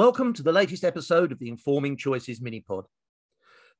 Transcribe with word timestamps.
Welcome 0.00 0.32
to 0.32 0.42
the 0.42 0.50
latest 0.50 0.82
episode 0.82 1.30
of 1.30 1.38
the 1.38 1.50
Informing 1.50 1.94
Choices 1.94 2.40
mini 2.40 2.60
pod. 2.60 2.86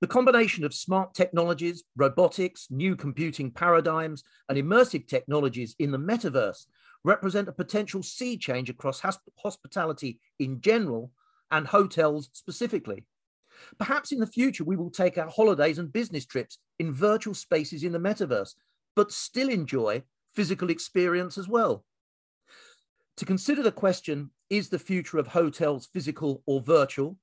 The 0.02 0.06
combination 0.06 0.64
of 0.64 0.74
smart 0.74 1.14
technologies, 1.14 1.84
robotics, 1.96 2.66
new 2.68 2.94
computing 2.94 3.50
paradigms, 3.50 4.22
and 4.46 4.58
immersive 4.58 5.08
technologies 5.08 5.74
in 5.78 5.92
the 5.92 5.98
metaverse 5.98 6.66
represent 7.04 7.48
a 7.48 7.52
potential 7.52 8.02
sea 8.02 8.36
change 8.36 8.68
across 8.68 9.00
hospitality 9.38 10.20
in 10.38 10.60
general 10.60 11.10
and 11.50 11.66
hotels 11.66 12.28
specifically. 12.34 13.06
Perhaps 13.78 14.12
in 14.12 14.20
the 14.20 14.26
future, 14.26 14.64
we 14.64 14.76
will 14.76 14.90
take 14.90 15.16
our 15.16 15.30
holidays 15.30 15.78
and 15.78 15.90
business 15.90 16.26
trips 16.26 16.58
in 16.78 16.92
virtual 16.92 17.32
spaces 17.32 17.82
in 17.82 17.92
the 17.92 17.98
metaverse, 17.98 18.56
but 18.94 19.10
still 19.10 19.48
enjoy 19.48 20.02
physical 20.34 20.68
experience 20.68 21.38
as 21.38 21.48
well. 21.48 21.86
To 23.16 23.24
consider 23.24 23.62
the 23.62 23.72
question, 23.72 24.32
is 24.50 24.68
the 24.68 24.78
future 24.78 25.18
of 25.18 25.28
hotels 25.28 25.88
physical 25.92 26.42
or 26.44 26.60
virtual? 26.60 27.16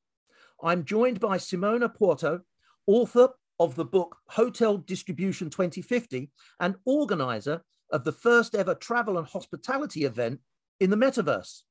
I'm 0.63 0.85
joined 0.85 1.19
by 1.19 1.37
Simone 1.37 1.87
Puorto, 1.89 2.41
author 2.87 3.29
of 3.59 3.75
the 3.75 3.85
book 3.85 4.17
Hotel 4.29 4.77
Distribution 4.77 5.49
2050 5.49 6.31
and 6.59 6.75
organizer 6.85 7.61
of 7.91 8.05
the 8.05 8.11
first 8.11 8.55
ever 8.55 8.73
travel 8.73 9.17
and 9.17 9.27
hospitality 9.27 10.05
event 10.05 10.39
in 10.79 10.89
the 10.89 10.95
metaverse. 10.95 11.61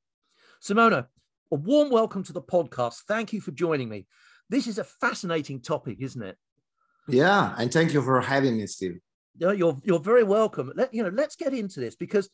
Simona, 0.63 1.07
a 1.51 1.55
warm 1.55 1.91
welcome 1.91 2.23
to 2.25 2.33
the 2.33 2.43
podcast. 2.43 3.03
Thank 3.09 3.33
you 3.33 3.41
for 3.41 3.51
joining 3.51 3.89
me. 3.89 4.07
This 4.49 4.67
is 4.67 4.79
a 4.79 4.85
fascinating 4.85 5.61
topic, 5.61 5.99
isn't 6.01 6.23
it? 6.23 6.37
Yeah, 7.09 7.55
and 7.57 7.73
thank 7.73 7.93
you 7.93 8.03
for 8.03 8.21
having 8.21 8.57
me, 8.59 8.67
Steve. 8.67 8.99
You're 9.39 9.77
you're 9.83 10.01
very 10.01 10.25
welcome. 10.25 10.73
Let 10.75 10.95
you 10.95 11.03
know. 11.03 11.11
Let's 11.11 11.37
get 11.37 11.53
into 11.53 11.79
this 11.79 11.95
because 11.95 12.31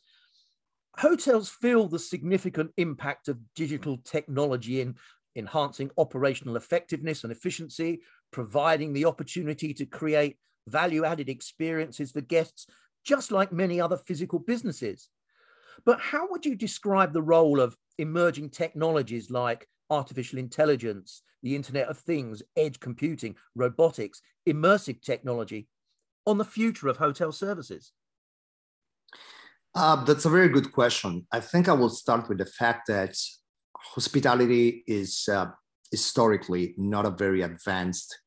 hotels 0.97 1.49
feel 1.49 1.87
the 1.87 1.99
significant 1.99 2.71
impact 2.77 3.27
of 3.27 3.39
digital 3.55 3.97
technology 4.03 4.81
in 4.81 4.95
enhancing 5.35 5.89
operational 5.97 6.55
effectiveness 6.55 7.23
and 7.23 7.31
efficiency, 7.31 8.01
providing 8.31 8.93
the 8.93 9.05
opportunity 9.05 9.73
to 9.73 9.85
create 9.85 10.37
value-added 10.67 11.29
experiences 11.29 12.11
for 12.11 12.21
guests, 12.21 12.67
just 13.03 13.31
like 13.31 13.51
many 13.51 13.81
other 13.81 13.97
physical 13.97 14.39
businesses. 14.39 15.09
But 15.85 15.99
how 15.99 16.29
would 16.29 16.45
you 16.45 16.55
describe 16.55 17.13
the 17.13 17.21
role 17.21 17.59
of 17.59 17.75
emerging 17.97 18.51
technologies 18.51 19.31
like 19.31 19.67
artificial 19.89 20.39
intelligence, 20.39 21.23
the 21.41 21.55
Internet 21.55 21.87
of 21.87 21.97
Things, 21.97 22.41
edge 22.55 22.79
computing, 22.79 23.35
robotics, 23.55 24.21
immersive 24.47 25.01
technology 25.01 25.67
on 26.25 26.37
the 26.37 26.45
future 26.45 26.87
of 26.87 26.97
hotel 26.97 27.31
services? 27.31 27.91
Uh, 29.75 30.03
that's 30.05 30.25
a 30.25 30.29
very 30.29 30.49
good 30.49 30.71
question. 30.71 31.25
I 31.31 31.39
think 31.39 31.67
I 31.67 31.73
will 31.73 31.89
start 31.89 32.29
with 32.29 32.37
the 32.37 32.45
fact 32.45 32.87
that 32.87 33.15
hospitality 33.75 34.83
is 34.87 35.27
uh, 35.31 35.47
historically 35.91 36.75
not 36.77 37.05
a 37.05 37.09
very 37.09 37.41
advanced 37.41 38.19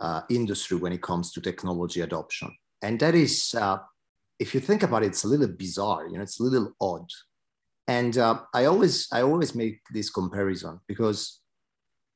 uh, 0.00 0.22
industry 0.28 0.76
when 0.76 0.92
it 0.92 1.02
comes 1.02 1.32
to 1.32 1.40
technology 1.40 2.00
adoption. 2.00 2.50
And 2.82 2.98
that 2.98 3.14
is, 3.14 3.54
uh, 3.56 3.78
if 4.40 4.54
you 4.54 4.60
think 4.60 4.82
about 4.82 5.04
it, 5.04 5.08
it's 5.08 5.22
a 5.22 5.28
little 5.28 5.46
bizarre, 5.46 6.08
you 6.08 6.16
know, 6.16 6.22
it's 6.22 6.40
a 6.40 6.42
little 6.42 6.72
odd. 6.80 7.08
And 7.86 8.18
uh, 8.18 8.40
I 8.52 8.64
always, 8.64 9.06
I 9.12 9.22
always 9.22 9.54
make 9.54 9.80
this 9.92 10.10
comparison 10.10 10.80
because 10.88 11.40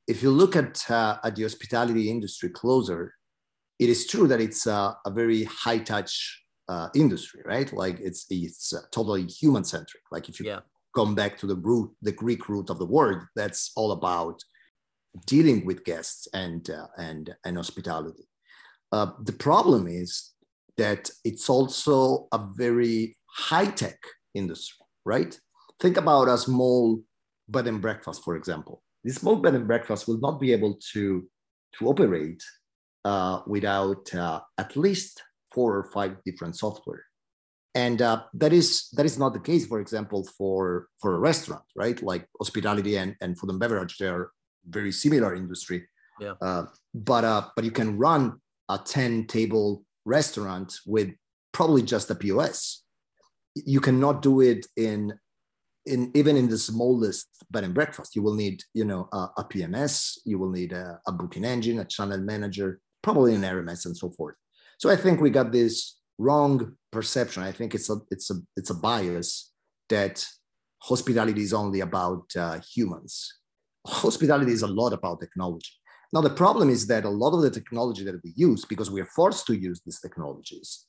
if 0.08 0.22
you 0.24 0.30
look 0.30 0.56
at, 0.56 0.88
uh, 0.90 1.18
at 1.22 1.36
the 1.36 1.42
hospitality 1.42 2.10
industry 2.10 2.48
closer, 2.48 3.14
it 3.78 3.88
is 3.88 4.06
true 4.08 4.26
that 4.26 4.40
it's 4.40 4.66
a, 4.66 4.96
a 5.04 5.10
very 5.10 5.44
high 5.44 5.78
touch 5.78 6.45
uh, 6.68 6.88
industry, 6.94 7.42
right? 7.44 7.72
Like 7.72 7.98
it's 8.00 8.26
it's 8.30 8.72
uh, 8.72 8.80
totally 8.90 9.24
human 9.24 9.64
centric. 9.64 10.02
Like 10.10 10.28
if 10.28 10.40
you 10.40 10.46
yeah. 10.46 10.60
come 10.94 11.14
back 11.14 11.38
to 11.38 11.46
the 11.46 11.56
root, 11.56 11.90
the 12.02 12.12
Greek 12.12 12.48
root 12.48 12.70
of 12.70 12.78
the 12.78 12.86
word, 12.86 13.26
that's 13.34 13.72
all 13.76 13.92
about 13.92 14.42
dealing 15.26 15.64
with 15.64 15.84
guests 15.84 16.28
and 16.34 16.68
uh, 16.70 16.88
and 16.98 17.34
and 17.44 17.56
hospitality. 17.56 18.24
Uh, 18.92 19.10
the 19.24 19.32
problem 19.32 19.86
is 19.86 20.32
that 20.76 21.10
it's 21.24 21.48
also 21.48 22.28
a 22.32 22.40
very 22.54 23.16
high 23.26 23.66
tech 23.66 23.98
industry, 24.34 24.84
right? 25.04 25.38
Think 25.80 25.96
about 25.96 26.28
a 26.28 26.38
small 26.38 27.02
bed 27.48 27.66
and 27.66 27.80
breakfast, 27.80 28.24
for 28.24 28.36
example. 28.36 28.82
This 29.04 29.16
small 29.16 29.36
bed 29.36 29.54
and 29.54 29.66
breakfast 29.66 30.08
will 30.08 30.18
not 30.18 30.40
be 30.40 30.52
able 30.52 30.78
to 30.92 31.26
to 31.78 31.88
operate 31.88 32.42
uh, 33.04 33.40
without 33.46 34.12
uh, 34.14 34.40
at 34.58 34.76
least 34.76 35.22
four 35.56 35.70
or 35.78 35.84
five 35.96 36.12
different 36.26 36.54
software. 36.64 37.02
And 37.74 38.00
uh, 38.00 38.18
that 38.34 38.52
is 38.52 38.88
that 38.96 39.06
is 39.06 39.18
not 39.18 39.32
the 39.34 39.46
case, 39.50 39.64
for 39.66 39.80
example, 39.80 40.20
for 40.38 40.88
for 41.00 41.10
a 41.14 41.18
restaurant, 41.30 41.66
right? 41.82 41.98
Like 42.10 42.24
hospitality 42.40 42.96
and, 42.96 43.16
and 43.20 43.38
food 43.38 43.50
and 43.50 43.60
beverage, 43.60 43.96
they're 43.98 44.30
very 44.78 44.92
similar 44.92 45.34
industry. 45.34 45.88
Yeah. 46.20 46.34
Uh, 46.40 46.64
but 46.94 47.24
uh, 47.24 47.42
but 47.54 47.64
you 47.64 47.74
can 47.80 47.98
run 47.98 48.22
a 48.68 48.78
10 48.78 49.26
table 49.26 49.84
restaurant 50.04 50.68
with 50.86 51.10
probably 51.52 51.82
just 51.82 52.10
a 52.10 52.14
POS. 52.14 52.82
You 53.54 53.80
cannot 53.80 54.22
do 54.22 54.40
it 54.40 54.66
in 54.76 55.12
in 55.84 56.10
even 56.14 56.36
in 56.36 56.48
the 56.48 56.58
smallest 56.58 57.28
bed 57.50 57.64
and 57.64 57.74
breakfast. 57.74 58.16
You 58.16 58.22
will 58.22 58.34
need, 58.34 58.62
you 58.74 58.84
know, 58.84 59.08
a, 59.12 59.20
a 59.38 59.44
PMS, 59.44 60.18
you 60.24 60.38
will 60.38 60.50
need 60.50 60.72
a, 60.72 60.98
a 61.06 61.12
booking 61.12 61.44
engine, 61.44 61.78
a 61.78 61.84
channel 61.84 62.20
manager, 62.20 62.80
probably 63.02 63.34
an 63.34 63.42
RMS 63.42 63.86
and 63.86 63.96
so 63.96 64.10
forth. 64.10 64.36
So 64.78 64.90
I 64.90 64.96
think 64.96 65.20
we 65.20 65.30
got 65.30 65.52
this 65.52 65.98
wrong 66.18 66.76
perception. 66.92 67.42
I 67.42 67.52
think 67.52 67.74
it's 67.74 67.90
a 67.90 67.96
it's 68.10 68.30
a 68.30 68.34
it's 68.56 68.70
a 68.70 68.74
bias 68.74 69.52
that 69.88 70.26
hospitality 70.78 71.42
is 71.42 71.52
only 71.52 71.80
about 71.80 72.24
uh, 72.36 72.60
humans. 72.74 73.32
Hospitality 73.86 74.52
is 74.52 74.62
a 74.62 74.66
lot 74.66 74.92
about 74.92 75.20
technology. 75.20 75.72
Now 76.12 76.20
the 76.20 76.30
problem 76.30 76.70
is 76.70 76.86
that 76.88 77.04
a 77.04 77.08
lot 77.08 77.34
of 77.34 77.42
the 77.42 77.50
technology 77.50 78.04
that 78.04 78.20
we 78.22 78.32
use, 78.36 78.64
because 78.64 78.90
we 78.90 79.00
are 79.00 79.12
forced 79.16 79.46
to 79.46 79.54
use 79.54 79.80
these 79.84 80.00
technologies, 80.00 80.86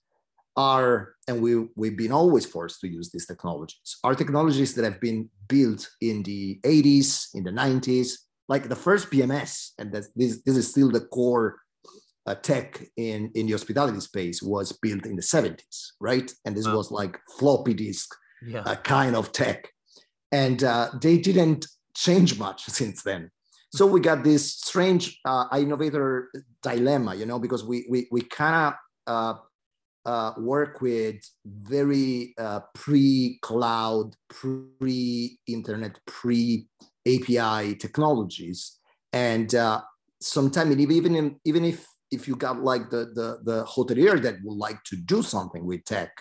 are 0.55 1.13
and 1.27 1.41
we 1.41 1.67
we've 1.75 1.97
been 1.97 2.11
always 2.11 2.45
forced 2.45 2.81
to 2.81 2.87
use 2.87 3.11
these 3.11 3.25
technologies. 3.25 3.97
Are 4.03 4.15
technologies 4.15 4.73
that 4.75 4.83
have 4.83 4.99
been 4.99 5.29
built 5.47 5.89
in 6.01 6.23
the 6.23 6.59
80s, 6.65 7.27
in 7.35 7.43
the 7.43 7.51
90s, 7.51 8.13
like 8.49 8.67
the 8.67 8.75
first 8.75 9.09
PMS, 9.11 9.71
and 9.77 9.91
that 9.93 10.05
this 10.15 10.41
this 10.45 10.57
is 10.57 10.69
still 10.69 10.91
the 10.91 11.01
core 11.01 11.59
uh, 12.27 12.35
tech 12.35 12.83
in, 12.97 13.31
in 13.33 13.45
the 13.47 13.53
hospitality 13.53 13.99
space 14.01 14.43
was 14.43 14.73
built 14.73 15.05
in 15.05 15.15
the 15.15 15.21
70s, 15.21 15.93
right? 16.01 16.29
And 16.45 16.55
this 16.55 16.67
was 16.67 16.91
like 16.91 17.17
floppy 17.39 17.73
disk 17.73 18.13
yeah. 18.45 18.61
uh, 18.61 18.75
kind 18.75 19.15
of 19.15 19.31
tech. 19.31 19.69
And 20.31 20.61
uh, 20.63 20.89
they 21.01 21.17
didn't 21.17 21.65
change 21.95 22.37
much 22.37 22.63
since 22.67 23.01
then. 23.01 23.31
So 23.73 23.85
we 23.85 24.01
got 24.01 24.23
this 24.23 24.55
strange 24.55 25.19
uh, 25.25 25.45
innovator 25.57 26.29
dilemma, 26.61 27.15
you 27.15 27.25
know, 27.25 27.39
because 27.39 27.63
we, 27.63 27.85
we, 27.89 28.07
we 28.11 28.21
kind 28.21 28.55
of 28.55 28.73
uh, 29.07 29.39
uh, 30.05 30.33
work 30.37 30.81
with 30.81 31.15
very 31.45 32.33
pre-cloud, 32.75 34.15
pre-internet, 34.29 35.99
pre-API 36.05 37.75
technologies. 37.75 38.79
And 39.11 39.53
sometimes 40.21 40.77
even, 40.77 41.39
even 41.43 41.65
if 41.65 41.85
if 42.11 42.27
you 42.27 42.35
got 42.35 42.63
like 42.63 42.89
the 42.89 43.11
the 43.13 43.39
the 43.43 43.65
hotelier 43.65 44.21
that 44.21 44.35
would 44.43 44.57
like 44.57 44.83
to 44.85 44.95
do 44.95 45.21
something 45.21 45.65
with 45.65 45.83
tech, 45.85 46.11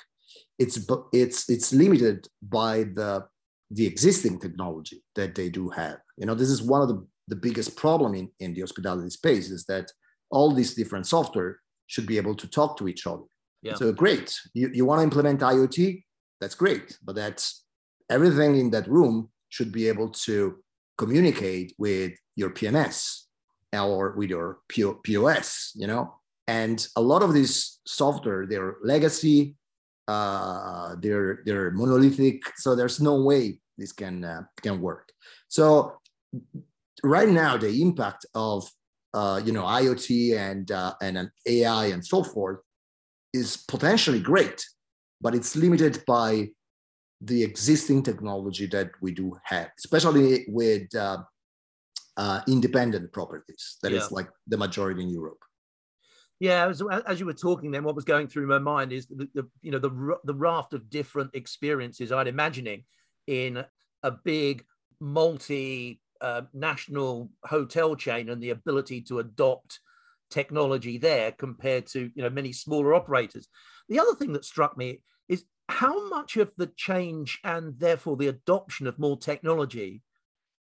it's 0.58 0.78
it's 1.12 1.48
it's 1.48 1.72
limited 1.72 2.26
by 2.42 2.84
the 2.84 3.26
the 3.70 3.86
existing 3.86 4.38
technology 4.38 5.02
that 5.14 5.34
they 5.34 5.48
do 5.48 5.68
have. 5.70 5.98
You 6.16 6.26
know, 6.26 6.34
this 6.34 6.50
is 6.50 6.62
one 6.62 6.82
of 6.82 6.88
the, 6.88 7.06
the 7.28 7.36
biggest 7.36 7.76
problem 7.76 8.14
in, 8.14 8.30
in 8.38 8.54
the 8.54 8.60
hospitality 8.60 9.10
space 9.10 9.50
is 9.50 9.64
that 9.64 9.90
all 10.30 10.52
these 10.52 10.74
different 10.74 11.06
software 11.06 11.58
should 11.88 12.06
be 12.06 12.16
able 12.16 12.34
to 12.36 12.46
talk 12.46 12.76
to 12.78 12.88
each 12.88 13.06
other. 13.06 13.24
Yeah. 13.62 13.74
So 13.74 13.92
great. 13.92 14.34
You, 14.54 14.70
you 14.72 14.84
want 14.84 15.00
to 15.00 15.04
implement 15.04 15.40
IoT? 15.40 16.02
That's 16.40 16.54
great. 16.54 16.96
But 17.04 17.16
that's 17.16 17.64
everything 18.08 18.56
in 18.56 18.70
that 18.70 18.88
room 18.88 19.30
should 19.48 19.72
be 19.72 19.88
able 19.88 20.10
to 20.10 20.58
communicate 20.96 21.74
with 21.78 22.12
your 22.36 22.50
PMS 22.50 23.25
or 23.84 24.12
with 24.12 24.30
your 24.30 24.58
POS, 24.68 25.72
you 25.74 25.86
know. 25.86 26.14
And 26.48 26.86
a 26.96 27.00
lot 27.00 27.22
of 27.22 27.34
these 27.34 27.80
software, 27.86 28.46
they're 28.46 28.76
legacy, 28.82 29.56
uh, 30.06 30.94
they're 31.00 31.42
they're 31.44 31.70
monolithic, 31.72 32.42
so 32.56 32.76
there's 32.76 33.00
no 33.00 33.22
way 33.22 33.60
this 33.76 33.92
can 33.92 34.24
uh, 34.24 34.42
can 34.62 34.80
work. 34.80 35.10
So 35.48 35.98
right 37.02 37.28
now, 37.28 37.56
the 37.56 37.82
impact 37.82 38.26
of 38.34 38.68
uh, 39.14 39.40
you 39.44 39.52
know 39.52 39.64
IoT 39.64 40.36
and 40.38 40.70
uh, 40.70 40.94
and 41.02 41.30
AI 41.46 41.86
and 41.86 42.04
so 42.04 42.22
forth 42.22 42.60
is 43.32 43.56
potentially 43.56 44.20
great, 44.20 44.64
but 45.20 45.34
it's 45.34 45.56
limited 45.56 46.02
by 46.06 46.48
the 47.20 47.42
existing 47.42 48.02
technology 48.02 48.66
that 48.66 48.90
we 49.00 49.10
do 49.10 49.36
have, 49.44 49.70
especially 49.78 50.44
with 50.48 50.94
uh, 50.94 51.18
uh, 52.16 52.40
independent 52.48 53.12
properties. 53.12 53.76
That 53.82 53.92
yeah. 53.92 53.98
is 53.98 54.10
like 54.10 54.28
the 54.46 54.56
majority 54.56 55.02
in 55.02 55.10
Europe. 55.10 55.42
Yeah, 56.38 56.68
as, 56.68 56.82
as, 57.06 57.18
you 57.18 57.24
were 57.24 57.32
talking, 57.32 57.70
then 57.70 57.82
what 57.82 57.94
was 57.94 58.04
going 58.04 58.28
through 58.28 58.46
my 58.46 58.58
mind 58.58 58.92
is 58.92 59.06
the, 59.06 59.26
the 59.34 59.48
you 59.62 59.70
know 59.70 59.78
the 59.78 60.16
the 60.24 60.34
raft 60.34 60.74
of 60.74 60.90
different 60.90 61.30
experiences 61.34 62.12
I'd 62.12 62.28
imagining 62.28 62.84
in 63.26 63.64
a 64.02 64.10
big 64.10 64.64
multi 65.00 66.02
uh, 66.20 66.42
national 66.52 67.30
hotel 67.44 67.96
chain 67.96 68.28
and 68.28 68.42
the 68.42 68.50
ability 68.50 69.00
to 69.02 69.18
adopt 69.18 69.80
technology 70.30 70.98
there 70.98 71.32
compared 71.32 71.86
to 71.86 72.10
you 72.14 72.22
know 72.22 72.30
many 72.30 72.52
smaller 72.52 72.94
operators. 72.94 73.48
The 73.88 74.00
other 74.00 74.14
thing 74.14 74.34
that 74.34 74.44
struck 74.44 74.76
me 74.76 75.00
is 75.28 75.44
how 75.68 76.08
much 76.08 76.36
of 76.36 76.52
the 76.56 76.70
change 76.76 77.38
and 77.44 77.78
therefore 77.78 78.16
the 78.16 78.28
adoption 78.28 78.86
of 78.86 78.98
more 78.98 79.16
technology 79.16 80.02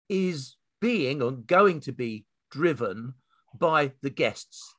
is 0.09 0.55
being 0.79 1.21
or 1.21 1.31
going 1.31 1.79
to 1.81 1.91
be 1.91 2.25
driven 2.51 3.13
by 3.57 3.91
the 4.01 4.09
guests. 4.09 4.75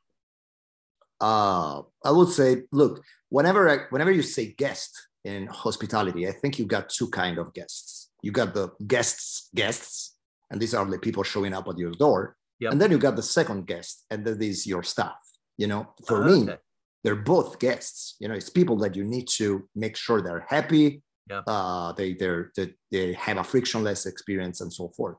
Uh, 1.21 1.83
I 2.05 2.11
would 2.11 2.29
say, 2.29 2.63
look, 2.73 3.03
whenever 3.29 3.69
I, 3.69 3.79
whenever 3.91 4.11
you 4.11 4.23
say 4.23 4.53
guest 4.53 5.09
in 5.25 5.47
hospitality, 5.49 6.27
I 6.27 6.33
think 6.33 6.59
you 6.59 6.67
got 6.67 6.89
two 6.89 7.09
kind 7.09 7.39
of 7.39 7.53
guests. 7.53 8.11
You 8.23 8.33
got 8.33 8.55
the 8.55 8.71
guests 8.87 9.51
guests, 9.55 10.17
and 10.51 10.61
these 10.61 10.75
are 10.75 10.85
the 10.85 10.99
people 10.99 11.23
showing 11.23 11.53
up 11.53 11.69
at 11.69 11.79
your 11.79 11.93
door. 11.93 12.37
Yep. 12.61 12.73
And 12.73 12.81
then 12.81 12.91
you 12.91 12.99
got 12.99 13.17
the 13.17 13.23
second 13.23 13.67
guest, 13.67 14.05
and 14.11 14.25
that 14.25 14.43
is 14.43 14.67
your 14.67 14.83
staff. 14.83 15.19
You 15.57 15.67
know, 15.67 15.93
for 16.07 16.25
me, 16.25 16.45
okay. 16.45 16.57
they're 17.05 17.17
both 17.17 17.59
guests. 17.59 18.17
You 18.19 18.29
know, 18.29 18.35
it's 18.35 18.51
people 18.51 18.77
that 18.79 18.97
you 18.97 19.05
need 19.05 19.29
to 19.37 19.69
make 19.75 19.97
sure 19.97 20.23
they're 20.23 20.47
happy. 20.49 21.03
Yeah. 21.29 21.43
Uh, 21.47 21.93
they 21.93 22.15
they 22.15 22.75
they 22.91 23.13
have 23.13 23.37
a 23.37 23.45
frictionless 23.45 24.07
experience 24.07 24.61
and 24.63 24.73
so 24.73 24.89
forth. 24.89 25.17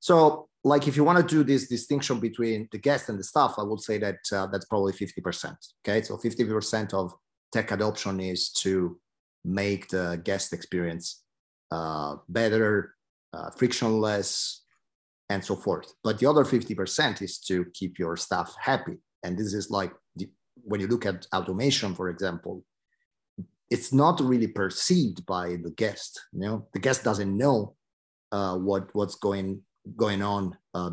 So, 0.00 0.48
like, 0.64 0.88
if 0.88 0.96
you 0.96 1.04
want 1.04 1.18
to 1.18 1.34
do 1.34 1.44
this 1.44 1.68
distinction 1.68 2.20
between 2.20 2.68
the 2.72 2.78
guest 2.78 3.08
and 3.08 3.18
the 3.18 3.24
staff, 3.24 3.54
I 3.58 3.62
would 3.62 3.80
say 3.80 3.98
that 3.98 4.18
uh, 4.32 4.46
that's 4.46 4.66
probably 4.66 4.92
50%. 4.92 5.56
Okay. 5.86 6.02
So, 6.02 6.16
50% 6.16 6.94
of 6.94 7.12
tech 7.52 7.70
adoption 7.70 8.20
is 8.20 8.50
to 8.52 8.98
make 9.44 9.88
the 9.88 10.20
guest 10.24 10.52
experience 10.52 11.22
uh, 11.70 12.16
better, 12.28 12.94
uh, 13.32 13.50
frictionless, 13.50 14.64
and 15.28 15.44
so 15.44 15.56
forth. 15.56 15.92
But 16.02 16.18
the 16.18 16.26
other 16.26 16.44
50% 16.44 17.22
is 17.22 17.38
to 17.40 17.66
keep 17.74 17.98
your 17.98 18.16
staff 18.16 18.54
happy. 18.60 18.96
And 19.22 19.38
this 19.38 19.52
is 19.52 19.70
like 19.70 19.92
the, 20.16 20.28
when 20.56 20.80
you 20.80 20.86
look 20.86 21.06
at 21.06 21.26
automation, 21.34 21.94
for 21.94 22.08
example, 22.08 22.64
it's 23.70 23.92
not 23.92 24.20
really 24.20 24.46
perceived 24.46 25.26
by 25.26 25.56
the 25.62 25.72
guest. 25.76 26.20
You 26.32 26.40
know, 26.40 26.68
the 26.72 26.78
guest 26.78 27.04
doesn't 27.04 27.36
know 27.36 27.74
uh, 28.32 28.56
what 28.56 28.88
what's 28.94 29.16
going 29.16 29.62
going 29.96 30.22
on 30.22 30.56
uh, 30.74 30.90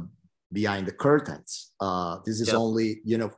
behind 0.51 0.87
the 0.87 0.91
curtains. 0.91 1.73
Uh, 1.79 2.17
this 2.25 2.39
is 2.39 2.47
yep. 2.47 2.57
only 2.57 3.01
you 3.03 3.17
know, 3.17 3.31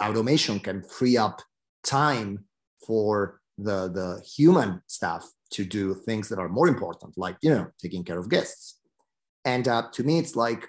automation 0.00 0.60
can 0.60 0.82
free 0.82 1.16
up 1.16 1.42
time 1.84 2.44
for 2.86 3.40
the 3.58 3.88
the 3.88 4.22
human 4.36 4.82
staff 4.86 5.24
to 5.50 5.64
do 5.64 5.94
things 5.94 6.28
that 6.28 6.38
are 6.38 6.48
more 6.48 6.68
important, 6.68 7.16
like 7.16 7.36
you 7.42 7.50
know, 7.50 7.66
taking 7.80 8.04
care 8.04 8.18
of 8.18 8.28
guests. 8.28 8.80
And 9.44 9.68
uh, 9.68 9.84
to 9.92 10.04
me, 10.04 10.18
it's 10.18 10.36
like 10.36 10.68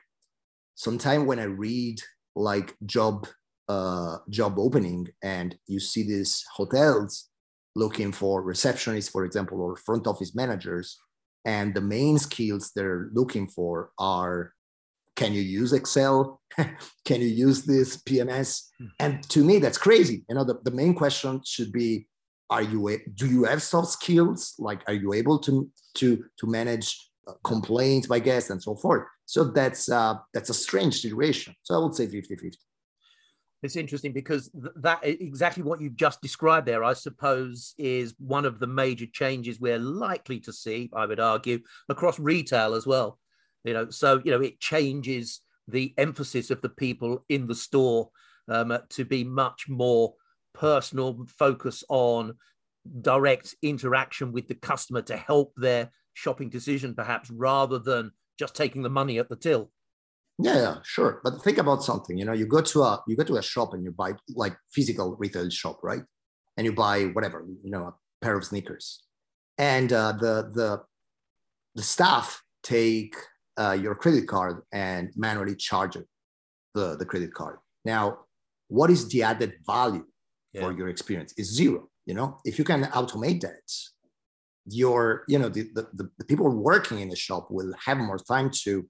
sometimes 0.75 1.25
when 1.25 1.39
I 1.39 1.43
read 1.43 1.99
like 2.35 2.75
job 2.85 3.27
uh, 3.69 4.17
job 4.29 4.59
opening 4.59 5.07
and 5.23 5.55
you 5.67 5.79
see 5.79 6.03
these 6.03 6.43
hotels 6.53 7.29
looking 7.75 8.11
for 8.11 8.43
receptionists, 8.43 9.11
for 9.11 9.25
example, 9.25 9.61
or 9.61 9.75
front 9.75 10.05
office 10.05 10.35
managers, 10.35 10.99
and 11.45 11.73
the 11.73 11.81
main 11.81 12.17
skills 12.17 12.71
they're 12.75 13.09
looking 13.13 13.47
for 13.47 13.91
are 13.99 14.53
can 15.15 15.33
you 15.33 15.41
use 15.41 15.73
excel? 15.73 16.41
Can 17.05 17.21
you 17.21 17.27
use 17.27 17.63
this 17.63 17.97
pms 17.97 18.63
hmm. 18.79 18.85
and 18.99 19.27
to 19.29 19.43
me 19.43 19.59
that's 19.59 19.77
crazy. 19.77 20.23
You 20.29 20.35
know 20.35 20.43
the, 20.43 20.59
the 20.63 20.71
main 20.71 20.93
question 20.93 21.41
should 21.45 21.71
be 21.71 22.07
are 22.49 22.61
you 22.61 22.99
do 23.15 23.27
you 23.27 23.43
have 23.43 23.61
soft 23.61 23.89
skills? 23.89 24.55
Like 24.59 24.81
are 24.87 24.93
you 24.93 25.13
able 25.13 25.39
to 25.39 25.69
to 25.95 26.23
to 26.39 26.47
manage 26.47 27.09
uh, 27.27 27.33
complaints 27.43 28.07
by 28.07 28.19
guests 28.19 28.49
and 28.49 28.61
so 28.61 28.75
forth? 28.75 29.03
So 29.25 29.45
that's 29.45 29.89
uh 29.89 30.15
that's 30.33 30.49
a 30.49 30.53
strange 30.53 31.01
situation. 31.01 31.55
So 31.63 31.75
i 31.75 31.79
would 31.79 31.95
say 31.95 32.07
50 32.07 32.35
50 32.35 32.57
it's 33.63 33.75
interesting 33.75 34.11
because 34.11 34.51
that 34.53 34.99
exactly 35.03 35.63
what 35.63 35.79
you've 35.79 35.95
just 35.95 36.21
described 36.21 36.67
there, 36.67 36.83
I 36.83 36.93
suppose, 36.93 37.73
is 37.77 38.13
one 38.19 38.45
of 38.45 38.59
the 38.59 38.67
major 38.67 39.05
changes 39.05 39.59
we're 39.59 39.79
likely 39.79 40.39
to 40.41 40.53
see. 40.53 40.89
I 40.93 41.05
would 41.05 41.19
argue 41.19 41.59
across 41.89 42.19
retail 42.19 42.73
as 42.73 42.85
well. 42.85 43.19
You 43.63 43.73
know, 43.73 43.89
so 43.89 44.21
you 44.23 44.31
know 44.31 44.41
it 44.41 44.59
changes 44.59 45.41
the 45.67 45.93
emphasis 45.97 46.51
of 46.51 46.61
the 46.61 46.69
people 46.69 47.23
in 47.29 47.47
the 47.47 47.55
store 47.55 48.09
um, 48.49 48.77
to 48.89 49.05
be 49.05 49.23
much 49.23 49.69
more 49.69 50.13
personal, 50.53 51.25
focus 51.37 51.83
on 51.89 52.35
direct 53.01 53.55
interaction 53.61 54.31
with 54.33 54.47
the 54.47 54.55
customer 54.55 55.01
to 55.03 55.15
help 55.15 55.53
their 55.55 55.89
shopping 56.13 56.49
decision, 56.49 56.93
perhaps 56.93 57.29
rather 57.29 57.79
than 57.79 58.11
just 58.37 58.55
taking 58.55 58.81
the 58.81 58.89
money 58.89 59.19
at 59.19 59.29
the 59.29 59.35
till. 59.35 59.71
Yeah, 60.39 60.55
yeah, 60.55 60.75
sure. 60.83 61.21
But 61.23 61.41
think 61.43 61.57
about 61.57 61.83
something. 61.83 62.17
You 62.17 62.25
know, 62.25 62.33
you 62.33 62.45
go 62.45 62.61
to 62.61 62.81
a 62.81 63.03
you 63.07 63.15
go 63.15 63.23
to 63.23 63.37
a 63.37 63.41
shop 63.41 63.73
and 63.73 63.83
you 63.83 63.91
buy 63.91 64.13
like 64.35 64.55
physical 64.71 65.15
retail 65.17 65.49
shop, 65.49 65.79
right? 65.83 66.01
And 66.57 66.65
you 66.65 66.73
buy 66.73 67.03
whatever, 67.05 67.45
you 67.63 67.69
know, 67.69 67.83
a 67.83 67.93
pair 68.21 68.35
of 68.37 68.43
sneakers, 68.43 69.03
and 69.57 69.93
uh, 69.93 70.13
the 70.13 70.49
the 70.53 70.81
the 71.75 71.83
staff 71.83 72.41
take 72.63 73.15
uh, 73.57 73.77
your 73.79 73.95
credit 73.95 74.27
card 74.27 74.61
and 74.71 75.11
manually 75.15 75.55
charge 75.55 75.95
it, 75.95 76.07
the 76.73 76.95
the 76.97 77.05
credit 77.05 77.33
card. 77.33 77.57
Now, 77.85 78.19
what 78.69 78.89
is 78.89 79.07
the 79.09 79.23
added 79.23 79.53
value 79.65 80.05
yeah. 80.51 80.61
for 80.61 80.71
your 80.71 80.89
experience? 80.89 81.33
Is 81.37 81.53
zero. 81.53 81.89
You 82.05 82.15
know, 82.15 82.39
if 82.43 82.57
you 82.57 82.65
can 82.65 82.83
automate 82.85 83.41
that, 83.41 83.71
your 84.65 85.23
you 85.27 85.37
know 85.37 85.49
the, 85.49 85.69
the 85.73 86.09
the 86.17 86.25
people 86.25 86.49
working 86.49 86.99
in 86.99 87.09
the 87.09 87.15
shop 87.15 87.47
will 87.51 87.73
have 87.85 87.97
more 87.97 88.17
time 88.17 88.49
to 88.63 88.87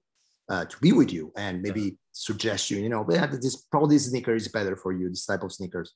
uh, 0.48 0.64
to 0.64 0.76
be 0.78 0.92
with 0.92 1.12
you 1.12 1.32
and 1.36 1.62
maybe 1.62 1.82
yeah. 1.82 1.90
suggest 2.12 2.70
you, 2.70 2.78
you 2.78 2.88
know, 2.88 3.06
yeah, 3.08 3.26
this 3.26 3.56
probably 3.70 3.96
this 3.96 4.10
sneaker 4.10 4.34
is 4.34 4.48
better 4.48 4.76
for 4.76 4.92
you, 4.92 5.08
this 5.08 5.26
type 5.26 5.42
of 5.42 5.52
sneakers. 5.52 5.94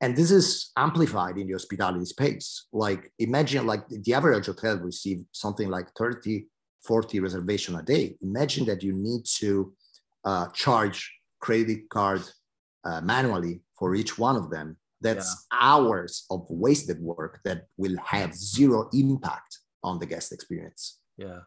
And 0.00 0.16
this 0.16 0.30
is 0.30 0.70
amplified 0.76 1.36
in 1.36 1.46
the 1.46 1.52
hospitality 1.52 2.06
space. 2.06 2.66
Like 2.72 3.12
imagine 3.18 3.66
like 3.66 3.86
the 3.88 4.14
average 4.14 4.46
hotel 4.46 4.76
receive 4.78 5.24
something 5.32 5.68
like 5.68 5.88
30, 5.98 6.46
40 6.82 7.20
reservation 7.20 7.76
a 7.76 7.82
day. 7.82 8.16
Imagine 8.22 8.64
that 8.66 8.82
you 8.82 8.94
need 8.94 9.26
to 9.40 9.72
uh, 10.24 10.48
charge 10.54 11.12
credit 11.40 11.88
card 11.90 12.22
uh, 12.84 13.00
manually 13.02 13.60
for 13.78 13.94
each 13.94 14.18
one 14.18 14.36
of 14.36 14.50
them. 14.50 14.76
That's 15.02 15.46
yeah. 15.52 15.58
hours 15.60 16.24
of 16.30 16.46
wasted 16.48 17.00
work 17.00 17.40
that 17.44 17.66
will 17.76 17.96
have 18.04 18.34
zero 18.34 18.88
impact 18.92 19.58
on 19.82 19.98
the 19.98 20.06
guest 20.06 20.32
experience. 20.32 20.98
Yeah. 21.16 21.40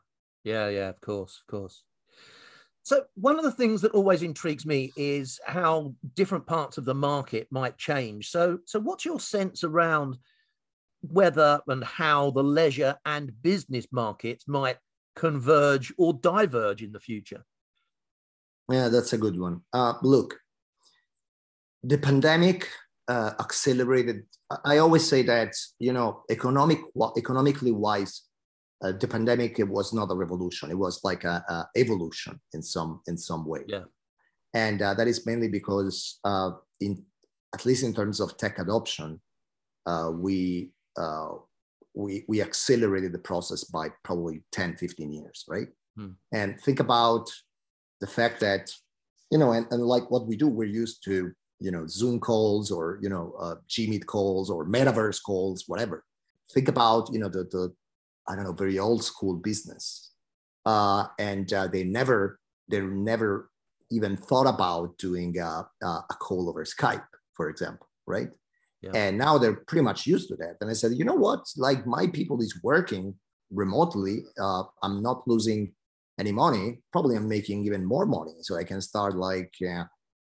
Yeah. 0.44 0.70
Yeah. 0.70 0.90
Of 0.90 1.02
course. 1.02 1.42
Of 1.42 1.52
course. 1.52 1.84
So, 2.84 3.06
one 3.16 3.38
of 3.38 3.46
the 3.46 3.52
things 3.52 3.82
that 3.82 3.94
always 3.94 4.24
intrigues 4.24 4.66
me 4.66 4.92
is 4.98 5.40
how 5.46 5.96
different 6.16 6.46
parts 6.46 6.78
of 6.78 6.84
the 6.84 6.94
market 6.94 7.48
might 7.50 7.78
change. 7.78 8.30
So, 8.30 8.60
so 8.66 8.80
what's 8.80 9.06
your 9.06 9.22
sense 9.22 9.64
around 9.64 10.18
whether 11.02 11.62
and 11.68 11.84
how 11.84 12.32
the 12.32 12.44
leisure 12.44 12.98
and 13.06 13.32
business 13.42 13.88
markets 13.92 14.48
might 14.48 14.78
converge 15.16 15.94
or 15.98 16.14
diverge 16.14 16.84
in 16.84 16.92
the 16.92 17.00
future? 17.00 17.46
Yeah, 18.70 18.90
that's 18.90 19.14
a 19.14 19.18
good 19.18 19.40
one. 19.40 19.62
Uh, 19.72 19.94
look, 20.02 20.36
the 21.84 21.98
pandemic 21.98 22.70
uh, 23.08 23.32
accelerated. 23.40 24.24
I 24.66 24.78
always 24.78 25.08
say 25.08 25.24
that 25.24 25.54
you 25.80 25.94
know, 25.94 26.24
economic 26.30 26.80
economically 27.18 27.72
wise, 27.72 28.24
uh, 28.84 28.92
the 28.92 29.08
pandemic 29.08 29.60
it 29.60 29.68
was 29.68 29.94
not 29.94 30.12
a 30.12 30.16
revolution. 30.16 30.70
It 30.70 30.78
was 30.78 31.00
like 31.04 31.24
a, 31.24 31.44
a 31.48 31.68
evolution 31.78 32.40
in 32.54 32.62
some 32.62 33.02
in 33.08 33.18
some 33.18 33.46
way. 33.46 33.62
Yeah. 33.68 33.86
And 34.54 34.82
uh, 34.82 34.94
that 34.96 35.08
is 35.08 35.26
mainly 35.26 35.48
because 35.48 36.20
uh, 36.24 36.52
in 36.82 37.04
at 37.54 37.66
least 37.66 37.84
in 37.84 37.94
terms 37.94 38.20
of 38.20 38.38
tech 38.38 38.60
adoption 38.60 39.22
uh, 39.86 40.12
we 40.14 40.72
uh, 40.98 41.30
we 41.94 42.26
we 42.28 42.42
accelerated 42.42 43.14
the 43.14 43.20
process 43.20 43.64
by 43.64 43.90
probably 44.04 44.44
10 44.52 44.78
15 44.78 45.12
years 45.12 45.46
right? 45.48 45.68
Hmm. 45.96 46.14
and 46.32 46.60
think 46.60 46.80
about 46.80 47.30
the 48.02 48.08
fact 48.08 48.40
that 48.40 48.74
you 49.30 49.38
know 49.38 49.52
and, 49.52 49.68
and 49.70 49.84
like 49.84 50.10
what 50.10 50.26
we 50.26 50.36
do 50.36 50.48
we're 50.48 50.64
used 50.64 51.04
to 51.06 51.32
you 51.60 51.70
know 51.72 51.86
zoom 51.88 52.20
calls 52.20 52.72
or 52.72 52.98
you 53.02 53.10
know 53.10 53.34
uh, 53.40 53.56
gmeet 53.70 54.06
calls 54.08 54.50
or 54.50 54.68
metaverse 54.68 55.22
calls 55.24 55.66
whatever. 55.68 56.04
Think 56.52 56.68
about 56.68 57.10
you 57.14 57.20
know 57.20 57.30
the, 57.30 57.44
the 57.46 57.74
I 58.28 58.36
don't 58.36 58.46
know, 58.46 58.54
very 58.54 58.80
old 58.80 59.04
school 59.04 59.36
business. 59.36 60.12
Uh, 60.66 61.08
and 61.20 61.52
uh, 61.52 61.68
they 61.68 61.84
never, 61.84 62.40
they 62.70 62.80
never 62.80 63.50
even 63.92 64.16
thought 64.16 64.48
about 64.48 64.98
doing 64.98 65.38
a, 65.38 65.68
a 65.82 66.16
call 66.20 66.50
over 66.50 66.64
Skype, 66.64 67.06
for 67.36 67.50
example, 67.50 67.88
right? 68.08 68.30
Yeah. 68.82 68.92
And 68.96 69.18
now 69.18 69.38
they're 69.38 69.64
pretty 69.68 69.84
much 69.84 70.08
used 70.08 70.28
to 70.30 70.36
that. 70.38 70.58
And 70.60 70.70
I 70.70 70.74
said, 70.74 70.94
you 70.94 71.06
know 71.06 71.16
what? 71.16 71.46
Like 71.58 71.86
my 71.88 72.08
people 72.08 72.42
is 72.42 72.60
working 72.64 73.16
remotely. 73.52 74.26
Uh, 74.40 74.64
I'm 74.82 75.02
not 75.02 75.28
losing 75.28 75.74
any 76.20 76.32
money. 76.32 76.80
Probably 76.92 77.16
I'm 77.16 77.28
making 77.28 77.66
even 77.66 77.86
more 77.86 78.06
money. 78.06 78.34
So 78.42 78.58
I 78.58 78.64
can 78.64 78.82
start 78.82 79.16
like, 79.16 79.54
uh, 79.66 79.86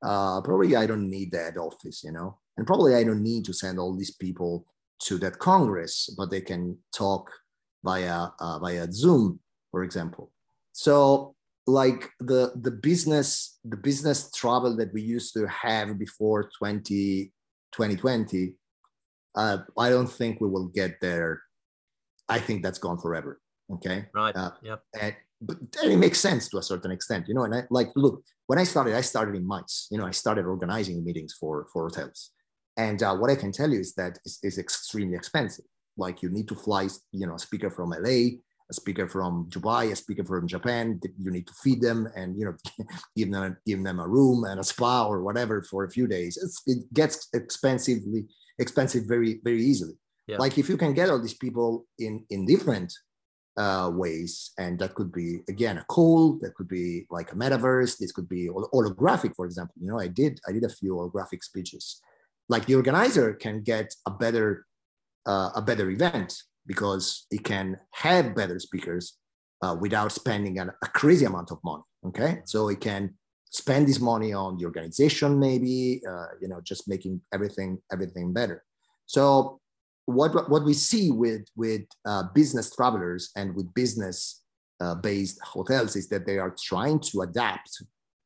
uh, 0.06 0.40
probably 0.42 0.76
I 0.76 0.86
don't 0.86 1.08
need 1.08 1.32
that 1.32 1.56
office, 1.56 2.04
you 2.04 2.12
know, 2.12 2.38
and 2.56 2.66
probably 2.66 2.94
I 2.94 3.04
don't 3.04 3.22
need 3.22 3.44
to 3.46 3.52
send 3.52 3.78
all 3.78 3.96
these 3.96 4.14
people 4.14 4.66
to 5.04 5.18
that 5.18 5.38
Congress, 5.38 6.14
but 6.16 6.30
they 6.30 6.40
can 6.40 6.78
talk 6.94 7.30
via 7.84 8.28
uh, 8.40 8.58
via 8.58 8.90
Zoom, 8.90 9.38
for 9.70 9.84
example. 9.84 10.32
So 10.72 11.34
like 11.66 12.10
the 12.20 12.52
the 12.56 12.70
business 12.70 13.58
the 13.64 13.76
business 13.76 14.30
travel 14.32 14.76
that 14.76 14.92
we 14.92 15.00
used 15.00 15.32
to 15.32 15.46
have 15.46 15.98
before 15.98 16.50
20 16.58 17.32
2020 17.72 18.52
uh, 19.36 19.58
i 19.78 19.88
don't 19.88 20.12
think 20.12 20.40
we 20.40 20.48
will 20.48 20.68
get 20.68 21.00
there. 21.00 21.42
I 22.28 22.38
think 22.38 22.62
that's 22.62 22.78
gone 22.78 22.98
forever 22.98 23.40
okay? 23.72 24.06
Right 24.14 24.36
uh, 24.36 24.50
yeah 24.62 24.76
and 25.00 25.14
but 25.40 25.56
it 25.82 25.98
makes 25.98 26.20
sense 26.20 26.48
to 26.50 26.58
a 26.58 26.62
certain 26.62 26.90
extent 26.90 27.28
you 27.28 27.34
know 27.34 27.44
and 27.44 27.54
i 27.54 27.62
like 27.70 27.88
look 27.96 28.22
when 28.46 28.58
i 28.58 28.64
started 28.64 28.94
i 28.94 29.00
started 29.00 29.34
in 29.34 29.46
MICE 29.46 29.88
you 29.90 29.98
know 29.98 30.06
i 30.06 30.10
started 30.10 30.44
organizing 30.44 31.02
meetings 31.04 31.32
for 31.38 31.66
for 31.72 31.88
hotels. 31.88 32.30
And 32.76 33.02
uh, 33.02 33.14
what 33.16 33.30
i 33.30 33.36
can 33.36 33.52
tell 33.52 33.70
you 33.70 33.80
is 33.80 33.94
that 33.94 34.18
it's, 34.24 34.38
it's 34.42 34.58
extremely 34.58 35.16
expensive 35.16 35.64
like 35.96 36.22
you 36.22 36.30
need 36.30 36.48
to 36.48 36.54
fly 36.54 36.88
you 37.12 37.26
know 37.26 37.34
a 37.34 37.38
speaker 37.38 37.70
from 37.70 37.90
la 37.90 38.16
a 38.70 38.74
speaker 38.74 39.06
from 39.08 39.48
Dubai, 39.50 39.92
a 39.92 39.96
speaker 39.96 40.24
from 40.24 40.46
Japan. 40.46 41.00
You 41.18 41.30
need 41.30 41.46
to 41.46 41.54
feed 41.62 41.80
them 41.80 42.08
and 42.16 42.38
you 42.38 42.46
know 42.46 42.56
give 43.16 43.30
them 43.30 43.56
give 43.66 43.82
them 43.82 44.00
a 44.00 44.08
room 44.08 44.44
and 44.44 44.60
a 44.60 44.64
spa 44.64 45.06
or 45.06 45.22
whatever 45.22 45.62
for 45.62 45.84
a 45.84 45.90
few 45.90 46.06
days. 46.06 46.38
It's, 46.42 46.62
it 46.66 46.92
gets 46.92 47.28
expensively 47.34 48.26
expensive 48.58 49.04
very 49.06 49.40
very 49.44 49.62
easily. 49.62 49.94
Yeah. 50.26 50.38
Like 50.38 50.56
if 50.56 50.68
you 50.68 50.76
can 50.76 50.94
get 50.94 51.10
all 51.10 51.20
these 51.20 51.36
people 51.36 51.86
in 51.98 52.24
in 52.30 52.46
different 52.46 52.92
uh, 53.56 53.90
ways, 53.92 54.52
and 54.58 54.78
that 54.78 54.94
could 54.94 55.12
be 55.12 55.40
again 55.48 55.78
a 55.78 55.84
call, 55.84 56.38
that 56.40 56.54
could 56.54 56.68
be 56.68 57.06
like 57.10 57.32
a 57.32 57.36
metaverse. 57.36 57.98
This 57.98 58.12
could 58.12 58.28
be 58.28 58.48
holographic, 58.48 59.34
for 59.36 59.44
example. 59.44 59.74
You 59.80 59.88
know, 59.88 60.00
I 60.00 60.08
did 60.08 60.40
I 60.48 60.52
did 60.52 60.64
a 60.64 60.68
few 60.68 60.94
holographic 60.94 61.42
speeches. 61.42 62.00
Like 62.48 62.66
the 62.66 62.74
organizer 62.74 63.34
can 63.34 63.62
get 63.62 63.94
a 64.06 64.10
better 64.10 64.66
uh, 65.26 65.50
a 65.54 65.62
better 65.62 65.90
event 65.90 66.36
because 66.66 67.26
it 67.30 67.44
can 67.44 67.78
have 67.92 68.34
better 68.34 68.58
speakers 68.58 69.18
uh, 69.62 69.76
without 69.78 70.12
spending 70.12 70.58
a, 70.58 70.66
a 70.82 70.88
crazy 70.88 71.24
amount 71.24 71.50
of 71.50 71.58
money. 71.64 71.82
Okay, 72.06 72.40
so 72.44 72.68
it 72.68 72.80
can 72.80 73.14
spend 73.50 73.88
this 73.88 74.00
money 74.00 74.32
on 74.32 74.58
the 74.58 74.64
organization, 74.64 75.38
maybe 75.38 76.02
uh, 76.08 76.26
you 76.40 76.48
know, 76.48 76.60
just 76.62 76.88
making 76.88 77.20
everything 77.32 77.78
everything 77.92 78.32
better. 78.32 78.62
So 79.06 79.60
what 80.06 80.50
what 80.50 80.64
we 80.64 80.74
see 80.74 81.10
with 81.10 81.46
with 81.56 81.82
uh, 82.06 82.24
business 82.34 82.74
travelers 82.74 83.30
and 83.36 83.54
with 83.54 83.72
business 83.74 84.42
uh, 84.80 84.94
based 84.96 85.40
hotels 85.42 85.96
is 85.96 86.08
that 86.08 86.26
they 86.26 86.38
are 86.38 86.54
trying 86.62 86.98
to 86.98 87.22
adapt 87.22 87.70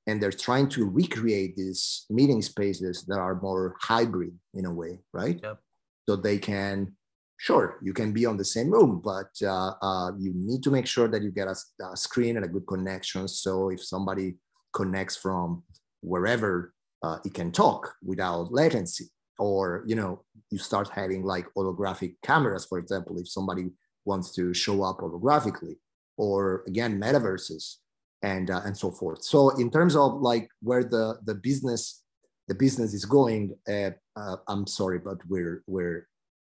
and 0.07 0.23
they're 0.23 0.33
trying 0.33 0.69
to 0.71 0.89
recreate 0.89 1.55
these 1.55 2.07
meeting 2.09 2.41
spaces 2.41 3.05
that 3.07 3.19
are 3.19 3.39
more 3.41 3.77
hybrid 3.81 4.35
in 4.55 4.65
a 4.65 4.73
way, 4.73 4.99
right? 5.13 5.39
Yep. 5.43 5.61
So 6.09 6.17
they 6.17 6.39
can 6.39 6.95
sure 7.37 7.79
you 7.83 7.93
can 7.93 8.13
be 8.13 8.25
on 8.25 8.39
the 8.39 8.45
same 8.45 8.71
room 8.71 9.03
but 9.05 9.31
uh, 9.43 9.73
uh, 9.83 10.11
you 10.19 10.33
need 10.35 10.63
to 10.63 10.71
make 10.71 10.87
sure 10.87 11.07
that 11.07 11.23
you 11.23 11.31
get 11.31 11.47
a, 11.47 11.57
a, 11.93 11.97
screen 11.97 12.37
and 12.37 12.47
a 12.47 12.49
good 12.49 12.67
connection. 12.67 13.29
So 13.29 13.69
if 13.69 13.85
somebody 13.85 14.37
connects 14.73 15.17
from 15.17 15.63
wherever 16.01 16.73
uh, 17.03 17.19
it 17.27 17.35
can 17.35 17.53
talk 17.53 17.95
without 18.03 18.51
latency. 18.51 19.07
Or 19.39 19.85
you 19.87 19.97
know 19.97 20.25
you 20.51 20.57
start 20.57 20.89
having 20.89 21.23
like 21.25 21.47
holographic 21.55 22.17
cameras 22.23 22.65
for 22.65 22.79
example 22.79 23.19
if 23.19 23.29
somebody 23.29 23.67
wants 24.07 24.35
to 24.37 24.55
show 24.55 24.83
up 24.83 24.99
holographically 25.01 25.77
or 26.17 26.65
again 26.67 26.99
metaverses 26.99 27.77
and 28.23 28.51
uh, 28.51 28.63
and 28.65 28.75
so 28.77 28.91
forth. 28.91 29.23
So 29.23 29.51
in 29.63 29.71
terms 29.71 29.95
of 29.95 30.23
like 30.23 30.49
where 30.63 30.85
the 30.85 31.19
the 31.25 31.35
business 31.35 32.03
the 32.49 32.55
business 32.55 32.95
is 32.95 33.05
going 33.05 33.55
uh, 33.69 33.91
uh, 34.17 34.37
i'm 34.49 34.67
sorry 34.67 34.99
but 34.99 35.19
we're 35.29 35.63
we're 35.67 36.09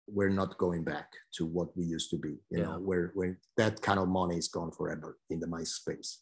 we're 0.07 0.29
not 0.29 0.57
going 0.57 0.83
back 0.83 1.09
to 1.33 1.45
what 1.45 1.75
we 1.75 1.83
used 1.83 2.09
to 2.09 2.17
be 2.17 2.29
you 2.49 2.59
yeah. 2.59 2.63
know 2.63 2.79
where 2.79 3.11
where 3.13 3.37
that 3.57 3.81
kind 3.81 3.99
of 3.99 4.07
money 4.07 4.37
is 4.37 4.47
gone 4.47 4.71
forever 4.71 5.17
in 5.29 5.39
the 5.39 5.47
MICE 5.47 5.73
space 5.73 6.21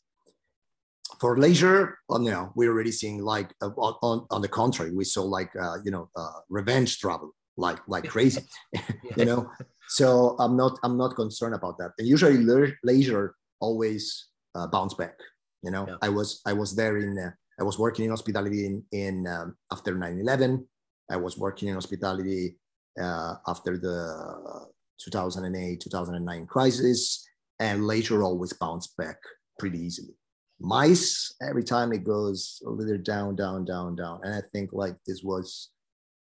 for 1.19 1.37
leisure 1.37 1.99
oh, 2.09 2.17
no 2.17 2.51
we're 2.55 2.71
already 2.71 2.91
seeing 2.91 3.19
like 3.23 3.53
uh, 3.61 3.69
on, 3.77 4.25
on 4.31 4.41
the 4.41 4.47
contrary 4.47 4.91
we 4.91 5.03
saw 5.03 5.23
like 5.23 5.51
uh, 5.61 5.77
you 5.83 5.91
know 5.91 6.09
uh, 6.15 6.39
revenge 6.49 6.99
travel 6.99 7.31
like 7.57 7.79
like 7.87 8.07
crazy 8.07 8.41
you 9.17 9.25
know? 9.25 9.49
So 9.87 10.35
i'm 10.39 10.57
not 10.57 10.79
i'm 10.83 10.97
not 10.97 11.15
concerned 11.15 11.53
about 11.53 11.77
that. 11.77 11.91
And 11.99 12.07
usually 12.07 12.43
le- 12.43 12.73
leisure 12.83 13.35
always 13.59 14.29
uh, 14.55 14.67
bounce 14.67 14.95
back 14.95 15.17
you 15.61 15.71
know? 15.71 15.85
Yeah. 15.87 15.97
i 16.01 16.09
was 16.09 16.41
i 16.45 16.53
was 16.53 16.75
there 16.75 16.97
in 16.97 17.17
uh, 17.19 17.31
i 17.59 17.63
was 17.63 17.79
working 17.79 18.05
in 18.05 18.11
hospitality 18.11 18.65
in 18.65 18.83
in 18.91 19.27
um, 19.27 19.55
after 19.71 19.95
9-11 19.95 20.63
i 21.09 21.17
was 21.17 21.37
working 21.37 21.69
in 21.69 21.75
hospitality 21.75 22.57
uh, 22.99 23.35
after 23.47 23.77
the 23.77 24.67
2008 24.99 25.81
2009 25.81 26.47
crisis 26.47 27.25
and 27.59 27.85
later 27.85 28.23
always 28.23 28.53
bounced 28.53 28.95
back 28.97 29.17
pretty 29.59 29.79
easily. 29.79 30.15
MICE 30.59 31.35
every 31.41 31.63
time 31.63 31.91
it 31.91 32.03
goes 32.03 32.61
a 32.65 32.69
little 32.69 32.97
down 32.97 33.35
down 33.35 33.65
down 33.65 33.95
down 33.95 34.21
and 34.23 34.33
i 34.33 34.41
think 34.53 34.71
like 34.71 34.95
this 35.05 35.21
was 35.21 35.71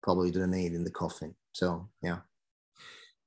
probably 0.02 0.31
the 0.31 0.47
nail 0.47 0.75
in 0.75 0.85
the 0.85 0.91
coffin. 0.91 1.35
So 1.52 1.88
yeah 2.02 2.19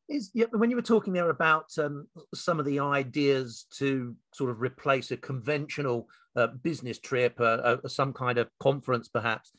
is 0.07 0.31
yeah, 0.33 0.45
when 0.51 0.69
you 0.69 0.75
were 0.75 0.81
talking 0.81 1.13
there 1.13 1.29
about 1.29 1.65
um, 1.77 2.07
some 2.33 2.59
of 2.59 2.65
the 2.65 2.79
ideas 2.79 3.65
to 3.77 4.15
sort 4.33 4.51
of 4.51 4.61
replace 4.61 5.11
a 5.11 5.17
conventional 5.17 6.07
uh, 6.35 6.47
business 6.47 6.99
trip, 6.99 7.35
uh, 7.39 7.77
uh, 7.83 7.87
some 7.87 8.13
kind 8.13 8.37
of 8.37 8.49
conference, 8.59 9.07
perhaps, 9.07 9.51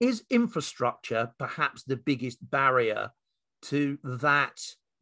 is 0.00 0.24
infrastructure 0.30 1.32
perhaps 1.38 1.82
the 1.84 1.96
biggest 1.96 2.38
barrier 2.50 3.10
to 3.62 3.98
that 4.04 4.60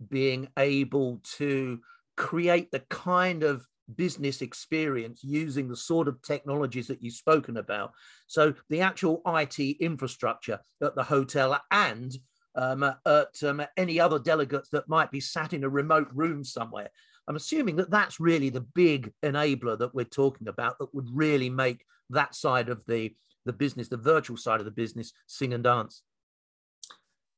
being 0.09 0.49
able 0.59 1.21
to 1.37 1.81
create 2.17 2.71
the 2.71 2.83
kind 2.91 3.43
of 3.43 3.67
business 3.97 4.41
experience 4.41 5.23
using 5.23 5.69
the 5.69 5.77
sort 5.77 6.09
of 6.09 6.23
technologies 6.23 6.87
that 6.87 7.03
you've 7.03 7.15
spoken 7.15 7.57
about. 7.57 7.93
So 8.27 8.55
the 8.71 8.81
actual 8.81 9.21
IT 9.27 9.59
infrastructure 9.59 10.61
at 10.83 10.95
the 10.95 11.03
hotel 11.03 11.61
and 11.71 12.17
um, 12.57 12.83
at 12.83 13.43
um, 13.43 13.63
any 13.77 13.99
other 14.01 14.19
delegates 14.19 14.69
that 14.71 14.89
might 14.89 15.11
be 15.11 15.21
sat 15.21 15.53
in 15.53 15.65
a 15.65 15.69
remote 15.69 16.09
room 16.15 16.45
somewhere. 16.45 16.91
I'm 17.27 17.37
assuming 17.37 17.77
that 17.77 17.91
that's 17.91 18.21
really 18.21 18.51
the 18.51 18.61
big 18.61 19.13
enabler 19.23 19.79
that 19.79 19.95
we're 19.95 20.05
talking 20.05 20.49
about 20.49 20.79
that 20.79 20.95
would 20.95 21.09
really 21.13 21.49
make 21.49 21.85
that 22.11 22.35
side 22.35 22.69
of 22.69 22.85
the 22.87 23.15
the 23.45 23.53
business, 23.53 23.89
the 23.89 23.97
virtual 23.97 24.37
side 24.37 24.61
of 24.61 24.65
the 24.65 24.71
business, 24.71 25.13
sing 25.27 25.53
and 25.53 25.65
dance? 25.65 26.03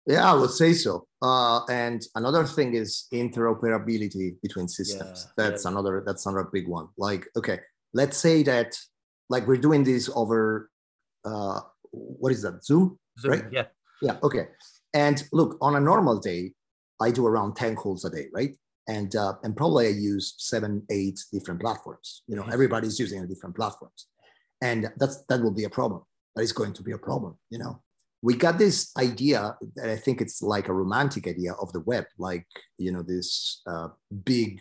Yeah, 0.06 0.30
I 0.30 0.34
would 0.34 0.50
say 0.50 0.72
so. 0.72 1.06
Uh, 1.20 1.64
and 1.66 2.00
another 2.14 2.44
thing 2.44 2.74
is 2.74 3.08
interoperability 3.12 4.36
between 4.40 4.68
systems. 4.68 5.26
Yeah, 5.26 5.44
that's 5.44 5.64
yeah. 5.64 5.72
another 5.72 6.02
that's 6.06 6.26
another 6.26 6.48
big 6.52 6.68
one. 6.68 6.88
Like, 6.96 7.26
okay, 7.36 7.58
let's 7.92 8.16
say 8.16 8.44
that 8.44 8.76
like 9.28 9.48
we're 9.48 9.56
doing 9.56 9.82
this 9.82 10.08
over 10.14 10.70
uh, 11.24 11.60
what 11.90 12.30
is 12.30 12.42
that 12.42 12.64
Zoom, 12.64 12.98
Zoom 13.18 13.30
right? 13.32 13.44
Yeah, 13.50 13.64
yeah. 14.00 14.18
Okay. 14.22 14.46
And 14.96 15.22
look, 15.30 15.58
on 15.60 15.76
a 15.76 15.80
normal 15.80 16.18
day, 16.18 16.52
I 17.02 17.10
do 17.10 17.26
around 17.26 17.54
ten 17.54 17.76
calls 17.76 18.06
a 18.06 18.10
day, 18.10 18.28
right? 18.32 18.56
And 18.88 19.14
uh, 19.14 19.34
and 19.42 19.54
probably 19.54 19.88
I 19.88 19.90
use 19.90 20.34
seven, 20.38 20.82
eight 20.90 21.18
different 21.32 21.60
platforms. 21.60 22.22
You 22.26 22.36
know, 22.36 22.46
everybody's 22.50 22.98
using 22.98 23.28
different 23.28 23.54
platforms. 23.54 24.06
And 24.62 24.90
that's 24.96 25.16
that 25.28 25.42
will 25.42 25.56
be 25.60 25.64
a 25.64 25.70
problem. 25.70 26.02
That 26.34 26.42
is 26.42 26.52
going 26.52 26.72
to 26.74 26.82
be 26.82 26.92
a 26.92 26.98
problem 26.98 27.36
you 27.50 27.58
know? 27.58 27.82
We 28.22 28.34
got 28.34 28.58
this 28.58 28.92
idea 28.98 29.56
that 29.76 29.88
i 29.90 29.96
think 29.96 30.20
it's 30.20 30.42
like 30.42 30.68
a 30.68 30.78
romantic 30.82 31.24
idea 31.28 31.52
of 31.62 31.72
the 31.72 31.80
web 31.80 32.06
like 32.18 32.46
you 32.78 32.90
know 32.92 33.02
this 33.02 33.60
uh, 33.66 33.88
big 34.24 34.60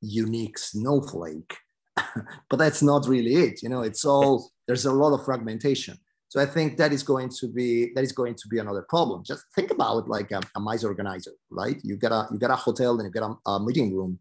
unique 0.00 0.58
snowflake. 0.58 1.52
But 2.50 2.58
that's 2.62 2.82
not 2.82 3.08
really 3.14 3.34
it 3.46 3.62
you 3.62 3.68
know? 3.68 3.82
It's 3.90 4.04
all 4.04 4.32
there's 4.66 4.86
a 4.86 4.98
lot 5.02 5.14
of 5.14 5.24
fragmentation 5.24 5.96
so 6.34 6.40
i 6.40 6.46
think 6.46 6.76
that 6.76 6.92
is 6.92 7.04
going 7.12 7.28
to 7.28 7.46
be 7.58 7.92
that 7.94 8.04
is 8.08 8.12
going 8.20 8.34
to 8.34 8.48
be 8.48 8.58
another 8.58 8.84
problem 8.88 9.22
just 9.24 9.44
think 9.54 9.70
about 9.70 10.08
like 10.08 10.30
a, 10.32 10.40
a 10.56 10.60
MICE 10.60 10.84
organizer 10.84 11.34
right 11.50 11.78
you 11.84 11.96
get 11.96 12.12
a 12.12 12.26
you 12.32 12.38
get 12.38 12.50
a 12.50 12.56
hotel 12.56 12.92
and 12.98 13.06
you 13.06 13.12
get 13.12 13.22
a, 13.22 13.50
a 13.50 13.64
meeting 13.64 13.94
room 13.96 14.18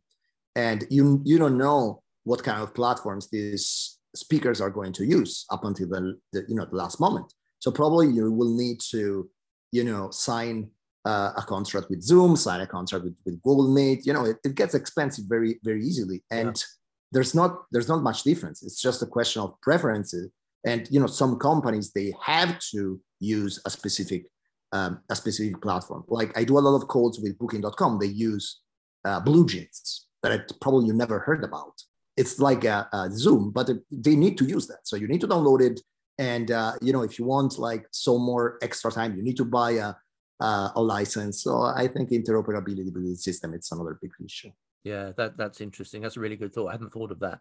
and 0.55 0.85
you 0.89 1.21
you 1.23 1.37
don't 1.37 1.57
know 1.57 2.03
what 2.23 2.43
kind 2.43 2.61
of 2.61 2.73
platforms 2.73 3.29
these 3.29 3.97
speakers 4.15 4.61
are 4.61 4.69
going 4.69 4.93
to 4.93 5.05
use 5.05 5.45
up 5.49 5.65
until 5.65 5.89
the, 5.89 6.17
the 6.31 6.45
you 6.47 6.55
know 6.55 6.65
the 6.65 6.75
last 6.75 6.99
moment. 6.99 7.33
So 7.59 7.71
probably 7.71 8.07
you 8.07 8.31
will 8.31 8.55
need 8.55 8.79
to 8.91 9.29
you 9.71 9.83
know 9.83 10.09
sign 10.11 10.69
uh, 11.05 11.31
a 11.35 11.41
contract 11.41 11.87
with 11.89 12.01
Zoom, 12.01 12.35
sign 12.35 12.61
a 12.61 12.67
contract 12.67 13.03
with, 13.03 13.15
with 13.25 13.41
Google 13.41 13.73
Meet. 13.73 14.05
You 14.05 14.13
know 14.13 14.25
it, 14.25 14.37
it 14.43 14.55
gets 14.55 14.73
expensive 14.73 15.25
very 15.27 15.59
very 15.63 15.83
easily, 15.83 16.23
and 16.31 16.55
yeah. 16.55 16.63
there's 17.11 17.33
not 17.35 17.63
there's 17.71 17.89
not 17.89 18.03
much 18.03 18.23
difference. 18.23 18.63
It's 18.63 18.81
just 18.81 19.01
a 19.01 19.07
question 19.07 19.41
of 19.41 19.59
preferences. 19.61 20.29
And 20.65 20.87
you 20.89 20.99
know 20.99 21.07
some 21.07 21.37
companies 21.37 21.91
they 21.91 22.13
have 22.21 22.59
to 22.71 22.99
use 23.19 23.61
a 23.65 23.69
specific 23.69 24.25
um, 24.71 25.01
a 25.09 25.15
specific 25.15 25.61
platform. 25.61 26.03
Like 26.07 26.37
I 26.37 26.43
do 26.43 26.57
a 26.57 26.59
lot 26.59 26.75
of 26.75 26.87
calls 26.87 27.19
with 27.19 27.37
Booking.com. 27.37 27.99
They 27.99 28.07
use 28.07 28.61
uh, 29.05 29.21
BlueJeans 29.21 30.05
that 30.23 30.51
probably 30.61 30.87
you 30.87 30.93
never 30.93 31.19
heard 31.19 31.43
about 31.43 31.73
it's 32.15 32.39
like 32.39 32.63
a, 32.63 32.87
a 32.93 33.09
Zoom, 33.11 33.51
but 33.51 33.69
they 33.91 34.15
need 34.15 34.37
to 34.37 34.45
use 34.45 34.67
that. 34.67 34.87
So 34.87 34.95
you 34.95 35.07
need 35.07 35.21
to 35.21 35.27
download 35.27 35.61
it. 35.61 35.81
And 36.19 36.51
uh, 36.51 36.73
you 36.81 36.93
know, 36.93 37.01
if 37.01 37.17
you 37.17 37.25
want 37.25 37.57
like 37.57 37.87
some 37.91 38.21
more 38.21 38.57
extra 38.61 38.91
time, 38.91 39.15
you 39.15 39.23
need 39.23 39.37
to 39.37 39.45
buy 39.45 39.71
a, 39.71 39.93
a, 40.39 40.71
a 40.75 40.81
license. 40.81 41.41
So 41.41 41.61
I 41.61 41.87
think 41.87 42.11
interoperability 42.11 42.93
with 42.93 43.03
the 43.03 43.15
system 43.15 43.53
it's 43.53 43.71
another 43.71 43.97
big 43.99 44.11
issue. 44.23 44.51
Yeah, 44.83 45.11
that 45.17 45.37
that's 45.37 45.61
interesting. 45.61 46.01
That's 46.01 46.17
a 46.17 46.19
really 46.19 46.35
good 46.35 46.53
thought. 46.53 46.67
I 46.67 46.73
hadn't 46.73 46.91
thought 46.93 47.11
of 47.11 47.19
that. 47.21 47.39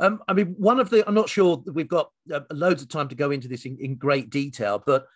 Um, 0.00 0.22
I 0.26 0.32
mean, 0.32 0.54
one 0.58 0.80
of 0.80 0.90
the, 0.90 1.06
I'm 1.06 1.14
not 1.14 1.28
sure 1.28 1.62
we've 1.66 1.88
got 1.88 2.10
uh, 2.32 2.40
loads 2.50 2.82
of 2.82 2.88
time 2.88 3.08
to 3.08 3.14
go 3.14 3.30
into 3.30 3.48
this 3.48 3.64
in, 3.64 3.78
in 3.78 3.94
great 3.94 4.30
detail, 4.30 4.82
but 4.84 5.06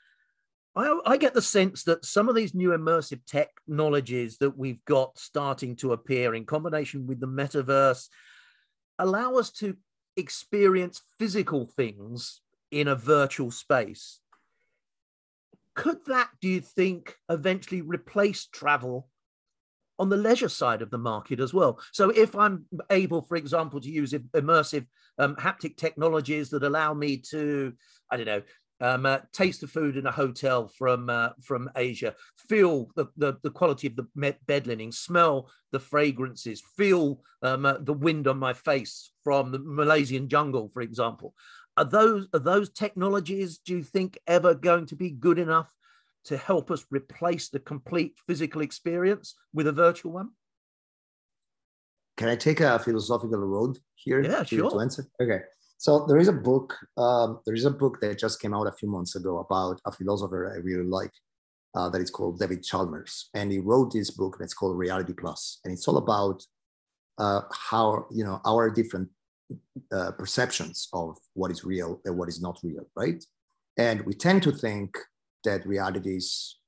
I, 0.77 1.01
I, 1.05 1.17
get 1.17 1.35
the 1.35 1.43
sense 1.43 1.83
that 1.85 2.05
some 2.05 2.29
of 2.29 2.37
these 2.37 2.55
new 2.55 2.71
immersive 2.71 3.21
technologies 3.27 4.39
that 4.39 4.57
we've 4.57 4.85
got 4.85 5.19
starting 5.19 5.75
to 5.77 5.93
appear 5.93 6.35
in 6.35 6.45
combination 6.45 7.07
with 7.07 7.19
the 7.19 7.27
metaverse 7.27 8.09
allow 8.99 9.35
us 9.35 9.51
to 9.53 9.77
experience 10.17 11.03
physical 11.19 11.67
things 11.67 12.41
in 12.71 12.87
a 12.87 12.95
virtual 12.95 13.51
space. 13.51 14.21
Could 15.75 16.05
that, 16.07 16.29
do 16.41 16.49
you 16.49 16.61
think, 16.61 17.17
eventually 17.29 17.83
replace 17.83 18.47
travel 18.47 19.09
on 19.99 20.09
the 20.09 20.17
leisure 20.17 20.49
side 20.49 20.83
of 20.83 20.91
the 20.91 20.99
market 20.99 21.41
as 21.41 21.53
well. 21.53 21.81
So 21.93 22.11
if 22.11 22.37
I'm 22.37 22.67
able, 22.91 23.23
for 23.23 23.37
example, 23.37 23.81
to 23.81 23.91
use 23.91 24.13
immersive 24.13 24.87
um, 25.19 25.37
haptic 25.37 25.77
technologies 25.77 26.51
that 26.51 26.63
allow 26.63 26.95
me 26.95 27.19
to, 27.31 27.73
I 28.11 28.17
don't 28.17 28.27
know, 28.27 28.43
um, 28.81 29.07
uh, 29.07 29.19
taste 29.33 29.61
the 29.61 29.67
food 29.67 29.97
in 29.97 30.07
a 30.07 30.13
hotel 30.13 30.69
from 30.69 31.11
uh, 31.11 31.31
from 31.43 31.69
Asia, 31.77 32.15
feel 32.49 32.91
the, 32.95 33.07
the, 33.17 33.37
the 33.43 33.51
quality 33.51 33.89
of 33.89 33.97
the 33.97 34.37
bed 34.47 34.67
linen, 34.67 34.93
smell 34.93 35.51
the 35.73 35.81
fragrances, 35.81 36.63
feel 36.77 37.21
um, 37.43 37.67
uh, 37.67 37.75
the 37.81 37.93
wind 37.93 38.29
on 38.29 38.39
my 38.39 38.53
face 38.53 39.11
from 39.25 39.51
the 39.51 39.59
Malaysian 39.59 40.29
jungle, 40.29 40.71
for 40.73 40.81
example. 40.81 41.35
Are 41.77 41.85
those 41.85 42.29
are 42.33 42.39
those 42.39 42.71
technologies? 42.71 43.59
Do 43.59 43.77
you 43.77 43.83
think 43.83 44.19
ever 44.27 44.55
going 44.55 44.87
to 44.87 44.97
be 44.97 45.11
good 45.11 45.39
enough 45.39 45.75
to 46.25 46.37
help 46.37 46.71
us 46.71 46.85
replace 46.91 47.49
the 47.49 47.59
complete 47.59 48.15
physical 48.27 48.61
experience 48.61 49.35
with 49.53 49.67
a 49.67 49.73
virtual 49.73 50.13
one? 50.13 50.31
Can 52.17 52.29
I 52.29 52.37
take 52.37 52.61
a 52.61 52.79
philosophical 52.79 53.39
road 53.39 53.79
here? 53.95 54.21
Yeah, 54.21 54.43
to, 54.43 54.57
sure. 54.57 54.71
To 54.71 54.81
answer? 54.81 55.07
Okay. 55.23 55.41
So 55.79 56.05
there 56.09 56.19
is 56.19 56.27
a 56.29 56.33
book. 56.33 56.77
Um, 56.97 57.41
there 57.47 57.55
is 57.55 57.65
a 57.65 57.71
book 57.71 58.01
that 58.01 58.19
just 58.19 58.41
came 58.41 58.53
out 58.53 58.67
a 58.67 58.73
few 58.73 58.89
months 58.89 59.15
ago 59.15 59.39
about 59.39 59.81
a 59.87 59.93
philosopher 59.93 60.53
I 60.53 60.59
really 60.59 60.89
like. 60.89 61.13
Uh, 61.75 61.89
that 61.91 62.01
is 62.01 62.11
called 62.11 62.41
David 62.41 62.65
Chalmers, 62.65 63.29
and 63.35 63.53
he 63.53 63.59
wrote 63.59 63.93
this 63.93 64.11
book 64.11 64.37
that's 64.41 64.55
called 64.55 64.77
Reality 64.77 65.13
Plus, 65.13 65.61
and 65.63 65.73
it's 65.73 65.87
all 65.87 65.99
about 65.99 66.43
uh, 67.19 67.43
how 67.53 68.07
you 68.11 68.25
know 68.25 68.41
our 68.47 68.71
different 68.71 69.09
uh, 69.93 70.11
perceptions 70.13 70.89
of 70.93 71.17
what 71.35 71.51
is 71.51 71.65
real 71.65 72.01
and 72.05 72.17
what 72.17 72.29
is 72.29 72.41
not 72.41 72.59
real, 72.63 72.87
right? 72.97 73.23
And 73.77 74.05
we 74.07 74.15
tend 74.15 74.43
to 74.45 74.53
think 74.53 74.97
that 75.45 75.67
reality 75.67 76.17
is 76.17 76.59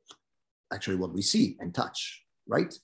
actually 0.72 0.96
what 0.96 1.12
we 1.12 1.22
see 1.22 1.56
and 1.60 1.74
touch, 1.74 2.22
right? 2.46 2.74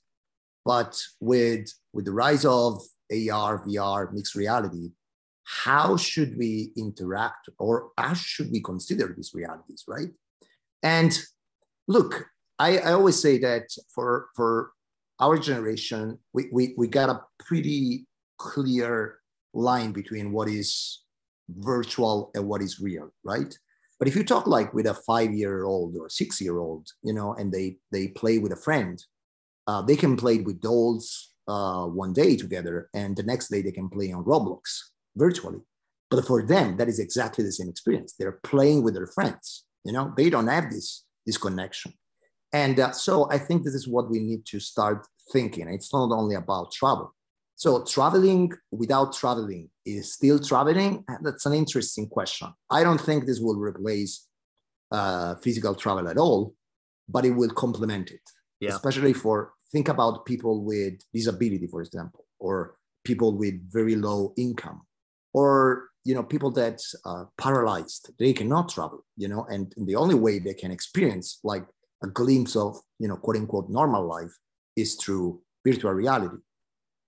But 0.64 1.00
with, 1.20 1.72
with 1.92 2.04
the 2.04 2.12
rise 2.12 2.44
of 2.44 2.82
AR, 3.10 3.64
VR, 3.64 4.12
mixed 4.12 4.34
reality, 4.34 4.90
how 5.44 5.96
should 5.96 6.36
we 6.36 6.72
interact 6.76 7.48
or 7.58 7.90
how 7.96 8.14
should 8.14 8.50
we 8.50 8.60
consider 8.60 9.14
these 9.16 9.32
realities, 9.32 9.84
right? 9.86 10.08
And 10.82 11.16
look, 11.86 12.26
I, 12.58 12.78
I 12.78 12.92
always 12.92 13.20
say 13.20 13.38
that 13.38 13.68
for, 13.94 14.26
for 14.34 14.72
our 15.20 15.38
generation, 15.38 16.18
we, 16.32 16.48
we, 16.52 16.74
we 16.76 16.88
got 16.88 17.10
a 17.10 17.22
pretty 17.38 18.06
clear 18.38 19.18
line 19.54 19.92
between 19.92 20.32
what 20.32 20.48
is 20.48 21.02
virtual 21.48 22.30
and 22.34 22.48
what 22.48 22.60
is 22.60 22.80
real, 22.80 23.12
right? 23.24 23.56
But 23.98 24.08
if 24.08 24.16
you 24.16 24.24
talk 24.24 24.46
like 24.46 24.74
with 24.74 24.86
a 24.86 24.94
five-year-old 24.94 25.96
or 25.96 26.08
six-year-old, 26.08 26.88
you 27.02 27.12
know, 27.12 27.32
and 27.34 27.52
they 27.52 27.78
they 27.92 28.08
play 28.08 28.38
with 28.38 28.52
a 28.52 28.56
friend, 28.56 29.02
uh, 29.66 29.82
they 29.82 29.96
can 29.96 30.16
play 30.16 30.38
with 30.38 30.60
dolls 30.60 31.32
uh, 31.48 31.86
one 31.86 32.12
day 32.12 32.36
together, 32.36 32.90
and 32.94 33.16
the 33.16 33.22
next 33.22 33.48
day 33.48 33.62
they 33.62 33.72
can 33.72 33.88
play 33.88 34.12
on 34.12 34.24
Roblox 34.24 34.62
virtually. 35.16 35.60
But 36.10 36.26
for 36.26 36.42
them, 36.42 36.76
that 36.76 36.88
is 36.88 36.98
exactly 36.98 37.44
the 37.44 37.52
same 37.52 37.68
experience. 37.68 38.14
They're 38.18 38.40
playing 38.42 38.82
with 38.84 38.94
their 38.94 39.08
friends. 39.08 39.64
You 39.84 39.92
know, 39.92 40.12
they 40.16 40.30
don't 40.30 40.48
have 40.48 40.70
this 40.70 41.04
this 41.24 41.38
connection. 41.38 41.92
And 42.52 42.78
uh, 42.78 42.92
so 42.92 43.28
I 43.30 43.38
think 43.38 43.64
this 43.64 43.74
is 43.74 43.88
what 43.88 44.10
we 44.10 44.20
need 44.20 44.46
to 44.46 44.60
start 44.60 45.06
thinking. 45.32 45.68
It's 45.68 45.92
not 45.92 46.10
only 46.12 46.36
about 46.36 46.72
travel. 46.72 47.12
So 47.56 47.82
traveling 47.84 48.52
without 48.70 49.14
traveling 49.14 49.70
is 49.86 50.12
still 50.12 50.38
traveling? 50.38 51.04
That's 51.22 51.46
an 51.46 51.54
interesting 51.54 52.06
question. 52.06 52.48
I 52.70 52.84
don't 52.84 53.00
think 53.00 53.24
this 53.24 53.40
will 53.40 53.56
replace 53.58 54.28
uh, 54.92 55.36
physical 55.36 55.74
travel 55.74 56.06
at 56.06 56.18
all, 56.18 56.54
but 57.08 57.24
it 57.24 57.30
will 57.30 57.48
complement 57.48 58.10
it. 58.10 58.20
Yeah. 58.60 58.70
Especially 58.70 59.14
for 59.14 59.54
think 59.72 59.88
about 59.88 60.26
people 60.26 60.64
with 60.64 61.00
disability, 61.14 61.66
for 61.66 61.80
example, 61.80 62.26
or 62.38 62.76
people 63.04 63.34
with 63.34 63.54
very 63.72 63.96
low 63.96 64.34
income, 64.36 64.82
or 65.32 65.88
you 66.04 66.14
know 66.14 66.22
people 66.22 66.50
that 66.52 66.82
are 67.06 67.30
paralyzed. 67.38 68.10
They 68.18 68.34
cannot 68.34 68.68
travel, 68.68 69.04
you 69.16 69.28
know, 69.28 69.46
and 69.48 69.72
the 69.78 69.96
only 69.96 70.14
way 70.14 70.38
they 70.38 70.54
can 70.54 70.70
experience 70.70 71.40
like 71.42 71.66
a 72.02 72.06
glimpse 72.06 72.54
of 72.54 72.78
you 72.98 73.08
know 73.08 73.16
quote 73.16 73.36
unquote 73.36 73.70
normal 73.70 74.06
life 74.06 74.34
is 74.76 74.94
through 74.96 75.40
virtual 75.64 75.92
reality 75.92 76.36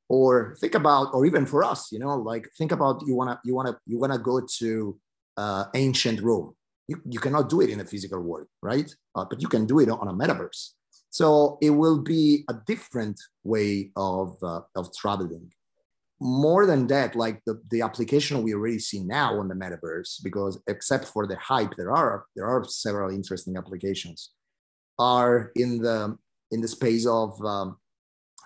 or 0.09 0.57
think 0.61 0.75
about 0.75 1.09
or 1.13 1.27
even 1.27 1.45
for 1.45 1.63
us 1.63 1.93
you 1.93 1.99
know 1.99 2.17
like 2.17 2.49
think 2.57 2.73
about 2.73 3.03
you 3.07 3.15
want 3.15 3.31
to 3.31 3.39
you 3.45 3.55
want 3.55 3.69
to 3.69 3.77
you 3.87 3.99
want 3.99 4.13
to 4.13 4.19
go 4.19 4.41
to 4.41 4.99
uh, 5.39 5.65
ancient 5.75 6.21
rome. 6.21 6.55
You, 6.89 7.01
you 7.09 7.21
cannot 7.21 7.49
do 7.49 7.61
it 7.61 7.71
in 7.71 7.81
a 7.81 7.85
physical 7.85 8.21
world 8.21 8.49
right? 8.63 8.91
Uh, 9.15 9.25
but 9.29 9.41
you 9.41 9.49
can 9.49 9.67
do 9.67 9.79
it 9.79 9.89
on 9.89 10.09
a 10.09 10.13
metaverse. 10.13 10.71
So 11.11 11.59
it 11.63 11.71
will 11.71 12.03
be 12.03 12.45
a 12.51 12.55
different 12.67 13.19
way 13.45 13.93
of 13.97 14.37
uh, 14.43 14.63
of 14.75 14.93
traveling. 14.95 15.53
More 16.21 16.67
than 16.67 16.89
that 16.89 17.15
like 17.15 17.41
the, 17.47 17.63
the 17.71 17.83
application 17.83 18.43
we 18.43 18.53
already 18.53 18.81
see 18.81 19.01
now 19.01 19.39
on 19.39 19.47
the 19.49 19.55
metaverse 19.55 20.23
because 20.25 20.61
except 20.67 21.05
for 21.05 21.27
the 21.29 21.37
hype 21.37 21.75
there 21.77 21.93
are 21.93 22.25
there 22.35 22.47
are 22.47 22.65
several 22.65 23.11
interesting 23.11 23.57
applications 23.57 24.31
are 24.99 25.53
in 25.55 25.79
the 25.81 26.19
in 26.51 26.61
the 26.61 26.67
space 26.67 27.07
of 27.07 27.41
um, 27.45 27.77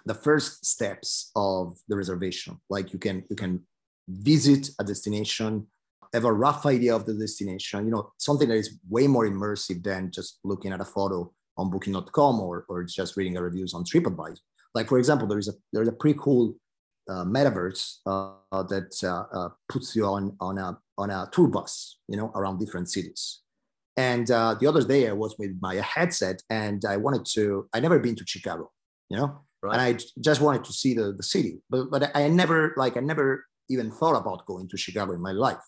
the 0.04 0.14
first 0.14 0.64
steps 0.64 1.30
of 1.36 1.78
the 1.88 1.96
reservation. 1.96 2.60
Like 2.68 2.92
you 2.92 2.98
can 2.98 3.24
you 3.28 3.36
can 3.36 3.60
visit 4.08 4.70
a 4.80 4.84
destination, 4.84 5.66
have 6.12 6.24
a 6.24 6.32
rough 6.32 6.66
idea 6.66 6.94
of 6.94 7.06
the 7.06 7.14
destination. 7.14 7.84
You 7.84 7.92
know 7.92 8.12
something 8.18 8.48
that 8.48 8.56
is 8.56 8.78
way 8.88 9.06
more 9.06 9.26
immersive 9.26 9.82
than 9.82 10.10
just 10.10 10.38
looking 10.44 10.72
at 10.72 10.80
a 10.80 10.84
photo 10.84 11.32
on 11.56 11.70
Booking.com 11.70 12.40
or 12.40 12.64
or 12.68 12.84
just 12.84 13.16
reading 13.16 13.34
the 13.34 13.42
reviews 13.42 13.74
on 13.74 13.84
TripAdvisor. 13.84 14.40
Like 14.74 14.88
for 14.88 14.98
example, 14.98 15.26
there 15.26 15.38
is 15.38 15.48
a 15.48 15.54
there 15.72 15.82
is 15.82 15.88
a 15.88 15.92
pretty 15.92 16.18
cool 16.18 16.54
uh, 17.08 17.24
metaverse 17.24 17.96
uh, 18.06 18.62
that 18.64 18.92
uh, 19.02 19.24
uh 19.36 19.48
puts 19.68 19.94
you 19.96 20.06
on 20.06 20.36
on 20.40 20.58
a 20.58 20.78
on 20.98 21.10
a 21.10 21.28
tour 21.32 21.48
bus, 21.48 21.98
you 22.08 22.16
know, 22.16 22.30
around 22.34 22.58
different 22.58 22.90
cities. 22.90 23.40
And 23.96 24.30
uh, 24.30 24.54
the 24.58 24.66
other 24.66 24.82
day, 24.82 25.08
I 25.08 25.12
was 25.12 25.36
with 25.38 25.58
my 25.60 25.74
headset, 25.74 26.42
and 26.48 26.82
I 26.84 26.96
wanted 26.96 27.26
to. 27.34 27.68
I 27.74 27.80
never 27.80 27.98
been 27.98 28.16
to 28.16 28.24
Chicago, 28.26 28.70
you 29.10 29.18
know, 29.18 29.42
Right. 29.62 29.74
And 29.74 29.82
I 29.82 29.98
just 30.20 30.40
wanted 30.40 30.64
to 30.64 30.72
see 30.72 30.94
the, 30.94 31.12
the 31.12 31.22
city, 31.22 31.58
but 31.70 31.90
but 31.90 32.10
I 32.16 32.28
never 32.28 32.74
like 32.76 32.96
I 32.96 33.00
never 33.00 33.46
even 33.68 33.90
thought 33.90 34.16
about 34.16 34.44
going 34.46 34.68
to 34.68 34.76
Chicago 34.76 35.12
in 35.12 35.20
my 35.20 35.32
life. 35.32 35.62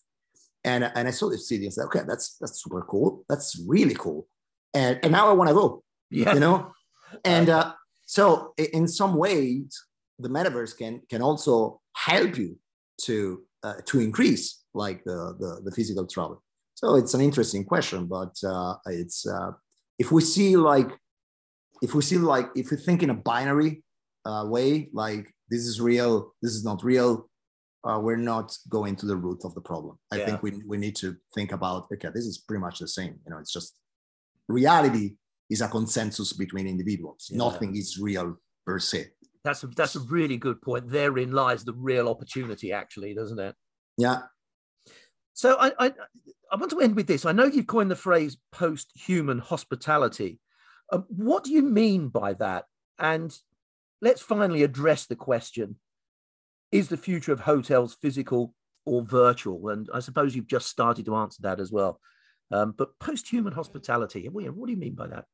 And 0.64 0.90
and 0.96 1.07
I 1.07 1.12
saw 1.12 1.30
the 1.30 1.38
city 1.38 1.64
and 1.64 1.72
said, 1.72 1.85
okay, 1.85 2.00
that's 2.07 2.37
that's 2.40 2.62
super 2.62 2.83
cool. 2.83 3.24
That's 3.28 3.61
really 3.66 3.94
cool. 3.94 4.26
And 4.72 4.98
and 5.02 5.12
now 5.12 5.28
I 5.28 5.33
want 5.33 5.48
to 5.48 5.54
go. 5.54 5.83
Yeah. 6.11 6.35
You 6.35 6.40
know? 6.40 6.72
And 7.24 7.48
uh, 7.48 7.74
so 8.07 8.54
in 8.59 8.88
some 8.88 9.14
ways, 9.14 9.80
the 10.18 10.28
metaverse 10.28 10.76
can 10.76 11.00
can 11.09 11.22
also 11.22 11.80
help 11.94 12.37
you 12.37 12.59
to 13.02 13.44
uh, 13.62 13.74
to 13.87 14.00
increase 14.00 14.64
like 14.74 15.04
the, 15.04 15.37
the, 15.38 15.61
the 15.64 15.70
physical 15.70 16.07
travel. 16.07 16.42
So 16.74 16.96
it's 16.96 17.14
an 17.14 17.20
interesting 17.20 17.64
question, 17.64 18.07
but 18.07 18.35
uh, 18.44 18.74
it's 18.87 19.26
uh, 19.26 19.52
if 19.98 20.11
we 20.11 20.22
see 20.22 20.57
like 20.57 20.90
if 21.83 21.94
we 21.94 22.02
see 22.02 22.18
like 22.18 22.50
if 22.57 22.70
we 22.70 22.76
think 22.76 23.02
in 23.02 23.11
a 23.11 23.14
binary 23.14 23.84
uh, 24.24 24.44
way, 24.46 24.88
like 24.92 25.32
this 25.50 25.66
is 25.66 25.80
real, 25.80 26.32
this 26.42 26.52
is 26.52 26.64
not 26.64 26.82
real, 26.82 27.28
uh, 27.84 27.98
we're 28.02 28.16
not 28.16 28.56
going 28.68 28.96
to 28.96 29.06
the 29.06 29.16
root 29.16 29.44
of 29.44 29.54
the 29.54 29.60
problem. 29.60 29.98
I 30.10 30.16
yeah. 30.16 30.26
think 30.26 30.42
we, 30.42 30.52
we 30.66 30.78
need 30.78 30.96
to 30.96 31.16
think 31.34 31.52
about, 31.52 31.87
okay, 31.92 32.08
this 32.14 32.24
is 32.24 32.38
pretty 32.38 32.60
much 32.60 32.78
the 32.78 32.88
same. 32.88 33.18
You 33.24 33.30
know, 33.30 33.38
it's 33.38 33.52
just 33.52 33.76
reality 34.48 35.16
is 35.50 35.60
a 35.60 35.68
consensus 35.68 36.32
between 36.32 36.66
individuals. 36.66 37.28
Yeah. 37.30 37.38
Nothing 37.38 37.76
is 37.76 37.98
real 37.98 38.37
per 38.66 38.78
se. 38.78 39.08
That's 39.44 39.62
a, 39.62 39.66
that's 39.66 39.96
a 39.96 40.00
really 40.00 40.38
good 40.38 40.62
point. 40.62 40.88
Therein 40.88 41.32
lies 41.32 41.64
the 41.64 41.74
real 41.74 42.08
opportunity, 42.08 42.72
actually, 42.72 43.14
doesn't 43.14 43.38
it? 43.38 43.54
Yeah. 43.98 44.22
So 45.34 45.56
I, 45.58 45.72
I, 45.78 45.92
I 46.50 46.56
want 46.56 46.70
to 46.70 46.80
end 46.80 46.96
with 46.96 47.06
this. 47.06 47.26
I 47.26 47.32
know 47.32 47.44
you've 47.44 47.66
coined 47.66 47.90
the 47.90 47.96
phrase 47.96 48.38
post-human 48.52 49.40
hospitality. 49.40 50.40
Um, 50.90 51.04
what 51.08 51.44
do 51.44 51.52
you 51.52 51.62
mean 51.62 52.08
by 52.08 52.32
that? 52.34 52.64
And 52.98 53.37
let's 54.04 54.20
finally 54.20 54.62
address 54.62 55.06
the 55.06 55.16
question 55.16 55.76
is 56.70 56.88
the 56.88 56.96
future 56.96 57.32
of 57.32 57.40
hotels 57.40 57.96
physical 58.00 58.54
or 58.84 59.02
virtual? 59.02 59.70
And 59.70 59.88
I 59.94 60.00
suppose 60.00 60.36
you've 60.36 60.46
just 60.46 60.68
started 60.68 61.06
to 61.06 61.16
answer 61.16 61.40
that 61.42 61.58
as 61.58 61.72
well. 61.72 61.98
Um, 62.52 62.74
but 62.76 62.98
post-human 62.98 63.54
hospitality, 63.54 64.28
what 64.28 64.66
do 64.66 64.72
you 64.72 64.76
mean 64.76 64.94
by 64.94 65.06
that? 65.06 65.24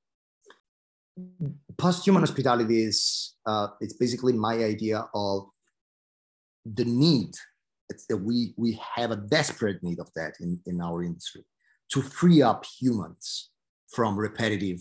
Post-human 1.76 2.22
hospitality 2.22 2.84
is 2.84 3.34
uh, 3.44 3.68
it's 3.80 3.94
basically 3.94 4.34
my 4.34 4.54
idea 4.54 5.04
of 5.12 5.48
the 6.64 6.84
need 6.84 7.34
that 8.08 8.18
we 8.18 8.54
we 8.56 8.80
have 8.94 9.10
a 9.10 9.16
desperate 9.16 9.82
need 9.82 9.98
of 9.98 10.08
that 10.14 10.34
in, 10.40 10.60
in 10.66 10.80
our 10.80 11.02
industry 11.02 11.44
to 11.90 12.00
free 12.00 12.40
up 12.40 12.64
humans 12.64 13.50
from 13.88 14.16
repetitive, 14.16 14.80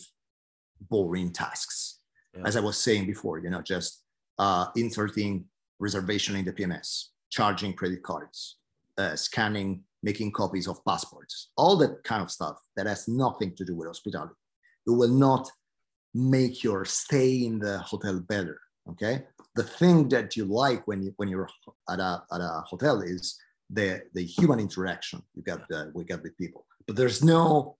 boring 0.79 1.31
tasks. 1.31 1.98
Yeah. 2.35 2.43
As 2.45 2.55
I 2.55 2.59
was 2.59 2.77
saying 2.77 3.05
before, 3.05 3.39
you 3.39 3.49
know, 3.49 3.61
just 3.61 4.03
uh, 4.37 4.67
inserting 4.75 5.45
reservation 5.79 6.35
in 6.35 6.45
the 6.45 6.53
PMS, 6.53 7.05
charging 7.29 7.73
credit 7.73 8.03
cards, 8.03 8.57
uh, 8.97 9.15
scanning, 9.15 9.83
making 10.03 10.31
copies 10.31 10.67
of 10.67 10.83
passports, 10.85 11.49
all 11.57 11.75
that 11.77 12.03
kind 12.03 12.21
of 12.21 12.31
stuff 12.31 12.57
that 12.75 12.87
has 12.87 13.07
nothing 13.07 13.55
to 13.55 13.65
do 13.65 13.75
with 13.75 13.87
hospitality. 13.87 14.33
It 14.87 14.91
will 14.91 15.09
not 15.09 15.49
make 16.13 16.63
your 16.63 16.85
stay 16.85 17.45
in 17.45 17.59
the 17.59 17.79
hotel 17.79 18.19
better. 18.19 18.59
Okay. 18.89 19.23
The 19.55 19.63
thing 19.63 20.09
that 20.09 20.35
you 20.35 20.45
like 20.45 20.87
when 20.87 21.03
you 21.03 21.13
when 21.17 21.27
you're 21.29 21.49
at 21.89 21.99
a 21.99 22.23
at 22.31 22.41
a 22.41 22.63
hotel 22.65 23.01
is 23.01 23.37
the 23.69 24.01
the 24.13 24.23
human 24.23 24.59
interaction 24.59 25.21
you 25.35 25.43
get 25.43 25.67
the, 25.69 25.91
we 25.93 26.03
get 26.05 26.23
with 26.23 26.37
people. 26.37 26.65
But 26.87 26.95
there's 26.95 27.23
no 27.23 27.77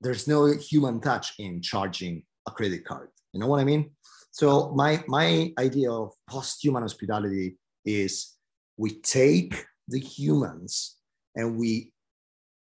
there's 0.00 0.28
no 0.28 0.46
human 0.46 1.00
touch 1.00 1.34
in 1.38 1.60
charging 1.60 2.22
a 2.46 2.50
credit 2.50 2.84
card. 2.84 3.10
You 3.38 3.44
know 3.44 3.50
what 3.50 3.60
I 3.60 3.64
mean? 3.64 3.92
So 4.32 4.72
my 4.74 5.04
my 5.06 5.52
idea 5.60 5.92
of 5.92 6.10
post-human 6.28 6.82
hospitality 6.82 7.56
is 7.84 8.34
we 8.76 8.98
take 8.98 9.64
the 9.86 10.00
humans 10.00 10.96
and 11.36 11.56
we 11.56 11.92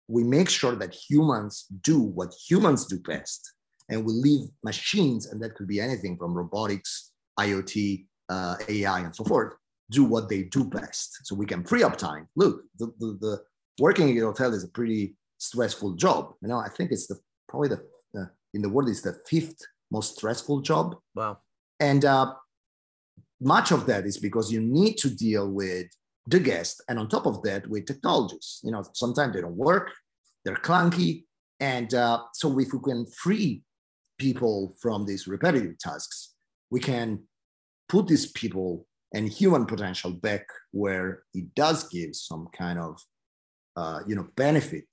we 0.06 0.22
make 0.22 0.50
sure 0.50 0.74
that 0.76 0.94
humans 0.94 1.64
do 1.80 1.98
what 1.98 2.34
humans 2.46 2.84
do 2.84 2.98
best. 2.98 3.54
And 3.88 4.04
we 4.04 4.12
leave 4.12 4.48
machines 4.62 5.24
and 5.28 5.40
that 5.42 5.54
could 5.54 5.66
be 5.66 5.80
anything 5.80 6.18
from 6.18 6.34
robotics 6.34 7.12
iot 7.40 8.04
uh, 8.28 8.56
ai 8.68 8.98
and 9.00 9.16
so 9.16 9.24
forth 9.24 9.54
do 9.90 10.04
what 10.04 10.28
they 10.28 10.42
do 10.42 10.62
best. 10.62 11.08
So 11.26 11.34
we 11.34 11.46
can 11.46 11.64
free 11.64 11.84
up 11.84 11.96
time. 11.96 12.28
Look 12.36 12.64
the, 12.78 12.92
the, 13.00 13.18
the 13.24 13.42
working 13.78 14.10
in 14.10 14.18
a 14.18 14.26
hotel 14.26 14.52
is 14.52 14.64
a 14.64 14.68
pretty 14.68 15.16
stressful 15.38 15.94
job. 15.94 16.34
You 16.42 16.48
know 16.48 16.58
i 16.58 16.68
think 16.68 16.92
it's 16.92 17.06
the 17.06 17.18
probably 17.48 17.70
the 17.70 17.80
uh, 18.20 18.28
in 18.52 18.60
the 18.60 18.68
world 18.68 18.90
is 18.90 19.00
the 19.00 19.14
fifth 19.26 19.62
most 19.90 20.16
stressful 20.16 20.60
job. 20.60 20.96
Wow. 21.14 21.38
And 21.80 22.04
uh, 22.04 22.34
much 23.40 23.70
of 23.70 23.86
that 23.86 24.06
is 24.06 24.18
because 24.18 24.50
you 24.50 24.60
need 24.60 24.96
to 24.98 25.10
deal 25.10 25.50
with 25.50 25.86
the 26.26 26.40
guest 26.40 26.82
and 26.88 26.98
on 26.98 27.08
top 27.08 27.26
of 27.26 27.42
that 27.42 27.68
with 27.68 27.86
technologies. 27.86 28.60
You 28.64 28.72
know 28.72 28.84
sometimes 28.92 29.34
they 29.34 29.40
don't 29.40 29.56
work 29.56 29.92
they're 30.46 30.54
clunky 30.54 31.24
and 31.60 31.92
uh, 31.92 32.20
so 32.32 32.58
if 32.58 32.72
we 32.72 32.78
can 32.82 33.04
free 33.06 33.62
people 34.16 34.74
from 34.80 35.04
these 35.04 35.26
repetitive 35.26 35.76
tasks 35.78 36.34
we 36.70 36.80
can 36.80 37.22
put 37.88 38.06
these 38.06 38.30
people 38.32 38.86
and 39.12 39.28
human 39.28 39.66
potential 39.66 40.12
back 40.12 40.46
where 40.70 41.24
it 41.34 41.54
does 41.54 41.88
give 41.88 42.14
some 42.14 42.48
kind 42.56 42.78
of 42.78 42.98
uh, 43.76 44.00
you 44.06 44.14
know 44.14 44.26
benefit 44.36 44.88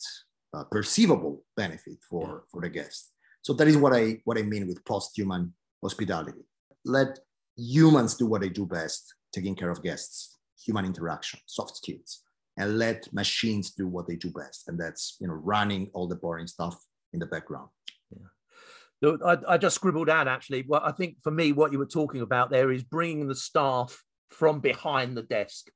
uh, 0.54 0.64
perceivable 0.66 1.46
benefit 1.56 1.98
for 2.10 2.28
yeah. 2.28 2.38
for 2.52 2.62
the 2.62 2.70
guest 2.70 3.12
so 3.44 3.54
that 3.54 3.68
is 3.68 3.78
what 3.78 3.94
i 3.94 4.18
what 4.26 4.38
i 4.38 4.42
mean 4.42 4.68
with 4.68 4.84
post-human 4.86 5.54
hospitality 5.84 6.44
let 6.84 7.20
humans 7.56 8.16
do 8.16 8.26
what 8.26 8.42
they 8.42 8.50
do 8.50 8.66
best 8.66 9.14
taking 9.32 9.56
care 9.56 9.70
of 9.70 9.84
guests 9.84 10.34
human 10.64 10.86
interaction, 10.86 11.40
soft 11.46 11.78
skills, 11.78 12.22
and 12.58 12.78
let 12.78 13.12
machines 13.14 13.72
do 13.72 13.88
what 13.88 14.08
they 14.08 14.16
do 14.16 14.32
best. 14.32 14.68
And 14.68 14.80
that's, 14.80 15.18
you 15.20 15.28
know, 15.28 15.34
running 15.34 15.90
all 15.94 16.08
the 16.08 16.16
boring 16.16 16.48
stuff 16.48 16.80
in 17.12 17.20
the 17.20 17.26
background. 17.26 17.70
Yeah. 18.12 19.16
I, 19.26 19.38
I 19.50 19.58
just 19.58 19.76
scribbled 19.76 20.10
out 20.10 20.28
actually. 20.28 20.64
Well, 20.68 20.82
I 20.84 20.92
think 20.92 21.18
for 21.22 21.32
me, 21.32 21.52
what 21.52 21.72
you 21.72 21.80
were 21.80 21.86
talking 21.86 22.22
about 22.22 22.50
there 22.50 22.72
is 22.72 22.84
bringing 22.84 23.28
the 23.28 23.36
staff 23.36 24.02
from 24.30 24.60
behind 24.60 25.18
the 25.18 25.24
desk. 25.24 25.68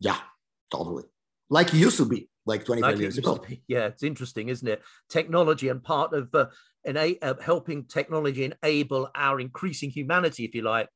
Yeah, 0.00 0.18
totally. 0.70 1.04
Like 1.50 1.68
it 1.68 1.74
used 1.74 1.98
to 1.98 2.06
be, 2.06 2.28
like 2.46 2.64
25 2.64 2.92
like 2.92 3.00
years 3.00 3.18
ago. 3.18 3.44
Yeah, 3.68 3.86
it's 3.86 4.02
interesting, 4.02 4.48
isn't 4.48 4.66
it? 4.66 4.82
Technology 5.08 5.68
and 5.68 5.82
part 5.82 6.14
of 6.14 6.34
uh, 6.34 6.46
ena- 6.86 7.20
uh, 7.22 7.34
helping 7.40 7.84
technology 7.84 8.44
enable 8.44 9.10
our 9.14 9.40
increasing 9.40 9.90
humanity, 9.90 10.44
if 10.44 10.54
you 10.54 10.62
like, 10.62 10.88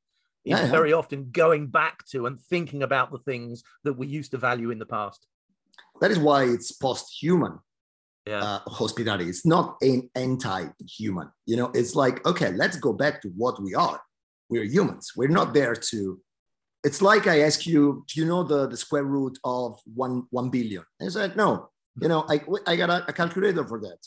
is 0.44 0.52
yeah, 0.52 0.64
yeah. 0.64 0.70
very 0.70 0.92
often 0.92 1.30
going 1.30 1.66
back 1.66 2.04
to 2.06 2.26
and 2.26 2.40
thinking 2.40 2.82
about 2.82 3.12
the 3.12 3.18
things 3.18 3.62
that 3.84 3.94
we 3.94 4.06
used 4.06 4.30
to 4.30 4.38
value 4.38 4.70
in 4.70 4.78
the 4.78 4.86
past. 4.86 5.26
That 6.00 6.10
is 6.10 6.18
why 6.18 6.44
it's 6.44 6.72
post-human 6.72 7.58
yeah. 8.26 8.42
uh, 8.42 8.60
hospitality. 8.60 9.28
It's 9.28 9.44
not 9.44 9.76
an 9.82 10.08
anti-human. 10.14 11.28
You 11.46 11.56
know, 11.56 11.70
it's 11.74 11.94
like 11.94 12.24
okay, 12.26 12.52
let's 12.52 12.76
go 12.76 12.92
back 12.92 13.20
to 13.22 13.28
what 13.36 13.62
we 13.62 13.74
are. 13.74 14.00
We're 14.48 14.64
humans. 14.64 15.12
We're 15.16 15.28
not 15.28 15.52
there 15.52 15.74
to. 15.74 16.20
It's 16.82 17.02
like 17.02 17.26
I 17.26 17.40
ask 17.42 17.66
you, 17.66 18.04
do 18.08 18.20
you 18.20 18.26
know 18.26 18.42
the, 18.42 18.66
the 18.66 18.76
square 18.76 19.04
root 19.04 19.38
of 19.44 19.78
one 19.94 20.24
one 20.30 20.48
billion? 20.48 20.84
And 20.98 21.08
I 21.08 21.12
said 21.12 21.36
no. 21.36 21.68
You 22.00 22.08
know, 22.08 22.24
I 22.28 22.40
I 22.66 22.76
got 22.76 22.88
a, 22.88 23.04
a 23.08 23.12
calculator 23.12 23.66
for 23.66 23.80
that, 23.80 23.98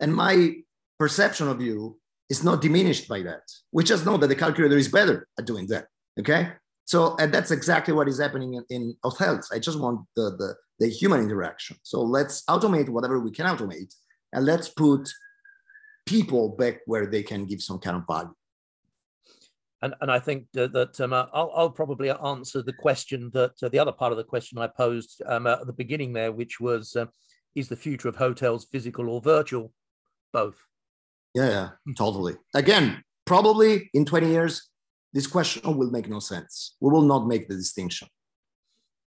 and 0.00 0.14
my 0.14 0.54
perception 0.98 1.48
of 1.48 1.60
you 1.60 1.98
is 2.30 2.42
not 2.42 2.62
diminished 2.62 3.08
by 3.08 3.22
that. 3.22 3.42
We 3.72 3.84
just 3.84 4.06
know 4.06 4.16
that 4.16 4.28
the 4.28 4.36
calculator 4.36 4.76
is 4.76 4.88
better 4.88 5.26
at 5.38 5.46
doing 5.46 5.66
that. 5.68 5.86
Okay. 6.18 6.52
So 6.86 7.16
and 7.18 7.32
that's 7.32 7.50
exactly 7.50 7.94
what 7.94 8.08
is 8.08 8.20
happening 8.20 8.54
in, 8.54 8.64
in 8.70 8.96
hotels. 9.02 9.50
I 9.52 9.58
just 9.58 9.78
want 9.78 10.06
the, 10.16 10.36
the, 10.36 10.54
the 10.78 10.88
human 10.88 11.20
interaction. 11.20 11.76
So 11.82 12.02
let's 12.02 12.42
automate 12.44 12.88
whatever 12.88 13.20
we 13.20 13.30
can 13.30 13.46
automate 13.46 13.94
and 14.32 14.44
let's 14.44 14.68
put 14.68 15.08
people 16.06 16.50
back 16.50 16.80
where 16.86 17.06
they 17.06 17.22
can 17.22 17.46
give 17.46 17.62
some 17.62 17.78
kind 17.78 17.96
of 17.96 18.04
value. 18.06 18.34
And, 19.82 19.94
and 20.00 20.10
I 20.10 20.18
think 20.18 20.46
that, 20.54 20.98
um, 21.00 21.12
uh, 21.12 21.26
I'll, 21.34 21.52
I'll, 21.54 21.70
probably 21.70 22.10
answer 22.10 22.62
the 22.62 22.72
question 22.72 23.30
that 23.34 23.52
uh, 23.62 23.68
the 23.68 23.78
other 23.78 23.92
part 23.92 24.12
of 24.12 24.18
the 24.18 24.24
question 24.24 24.56
I 24.56 24.66
posed 24.66 25.20
um, 25.26 25.46
at 25.46 25.66
the 25.66 25.74
beginning 25.74 26.14
there, 26.14 26.32
which 26.32 26.58
was, 26.58 26.96
uh, 26.96 27.04
is 27.54 27.68
the 27.68 27.76
future 27.76 28.08
of 28.08 28.16
hotels 28.16 28.64
physical 28.64 29.10
or 29.10 29.20
virtual? 29.20 29.72
Both. 30.32 30.56
Yeah, 31.34 31.48
yeah, 31.48 31.68
totally. 31.96 32.34
Again, 32.54 33.02
probably 33.24 33.90
in 33.92 34.04
20 34.04 34.28
years, 34.28 34.68
this 35.12 35.26
question 35.26 35.76
will 35.76 35.90
make 35.90 36.08
no 36.08 36.20
sense. 36.20 36.76
We 36.80 36.90
will 36.90 37.02
not 37.02 37.26
make 37.26 37.48
the 37.48 37.54
distinction. 37.54 38.08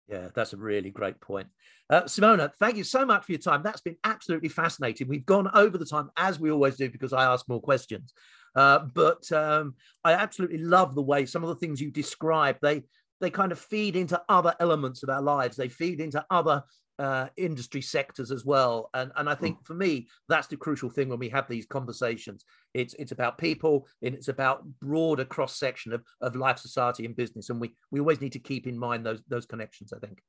Yeah, 0.08 0.30
that's 0.34 0.54
a 0.54 0.58
really 0.58 0.90
great 0.90 1.20
point. 1.20 1.48
Uh, 1.90 2.06
Simone, 2.06 2.50
thank 2.60 2.76
you 2.76 2.84
so 2.84 3.06
much 3.06 3.26
for 3.26 3.32
your 3.32 3.40
time. 3.40 3.64
That's 3.64 3.82
been 3.82 3.98
absolutely 4.04 4.50
fascinating. 4.50 5.08
We've 5.08 5.26
gone 5.26 5.50
over 5.54 5.78
the 5.78 5.86
time 5.86 6.10
as 6.18 6.40
we 6.40 6.52
always 6.52 6.76
do 6.76 6.90
because 6.90 7.14
I 7.14 7.26
ask 7.26 7.48
more 7.48 7.62
questions. 7.62 8.14
Uh, 8.56 8.80
but 8.80 9.32
um, 9.32 9.76
I 10.04 10.14
absolutely 10.14 10.58
love 10.58 10.96
the 10.96 11.02
way 11.02 11.26
some 11.26 11.44
of 11.44 11.50
the 11.50 11.56
things 11.56 11.80
you 11.80 11.92
describe 11.92 12.58
they 12.62 12.84
they 13.20 13.30
kind 13.30 13.52
of 13.52 13.60
feed 13.60 13.96
into 13.96 14.22
other 14.30 14.54
elements 14.60 15.02
of 15.02 15.10
our 15.10 15.22
lives. 15.22 15.58
They 15.58 15.70
feed 15.70 16.00
into 16.00 16.24
other 16.30 16.64
uh, 17.00 17.28
industry 17.38 17.82
sectors 17.82 18.32
as 18.32 18.46
well. 18.46 18.90
And, 18.94 19.12
and 19.16 19.30
I 19.30 19.36
hmm. 19.36 19.44
think 19.44 19.66
for 19.66 19.74
me, 19.74 20.08
that's 20.30 20.48
the 20.48 20.58
crucial 20.58 20.90
thing 20.90 21.10
when 21.10 21.20
we 21.20 21.30
have 21.30 21.48
these 21.48 21.66
conversations. 21.66 22.44
It's, 22.74 22.94
it's 22.96 23.12
about 23.12 23.38
people 23.38 23.88
and 24.02 24.16
it's 24.16 24.28
about 24.28 24.66
broader 24.80 25.26
cross 25.26 25.56
section 25.56 25.94
of, 25.94 26.04
of 26.22 26.36
life, 26.36 26.60
society, 26.60 27.06
and 27.06 27.16
business. 27.16 27.50
And 27.50 27.60
we, 27.62 27.74
we 27.92 28.00
always 28.00 28.22
need 28.22 28.34
to 28.34 28.40
keep 28.40 28.68
in 28.68 28.78
mind 28.78 29.06
those, 29.06 29.22
those 29.28 29.46
connections, 29.46 29.94
I 29.94 30.00
think. 30.00 30.22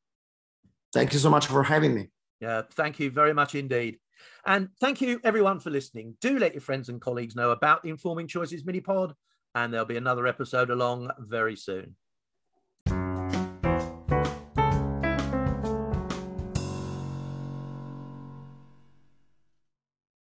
Thank 0.93 1.13
you 1.13 1.19
so 1.19 1.31
much 1.31 1.47
for 1.47 1.63
having 1.63 1.95
me. 1.95 2.09
Yeah, 2.41 2.63
thank 2.73 2.99
you 3.01 3.11
very 3.11 3.35
much 3.35 3.55
indeed. 3.55 3.99
And 4.47 4.69
thank 4.81 5.01
you 5.01 5.21
everyone 5.25 5.61
for 5.61 5.71
listening. 5.71 6.17
Do 6.21 6.39
let 6.39 6.55
your 6.55 6.61
friends 6.61 6.89
and 6.89 7.01
colleagues 7.01 7.37
know 7.37 7.51
about 7.51 7.83
the 7.83 7.91
Informing 7.91 8.27
Choices 8.27 8.65
mini 8.65 8.81
pod, 8.81 9.15
and 9.55 9.73
there'll 9.73 9.87
be 9.87 9.97
another 9.97 10.27
episode 10.27 10.71
along 10.71 11.11
very 11.19 11.57
soon. 11.57 11.97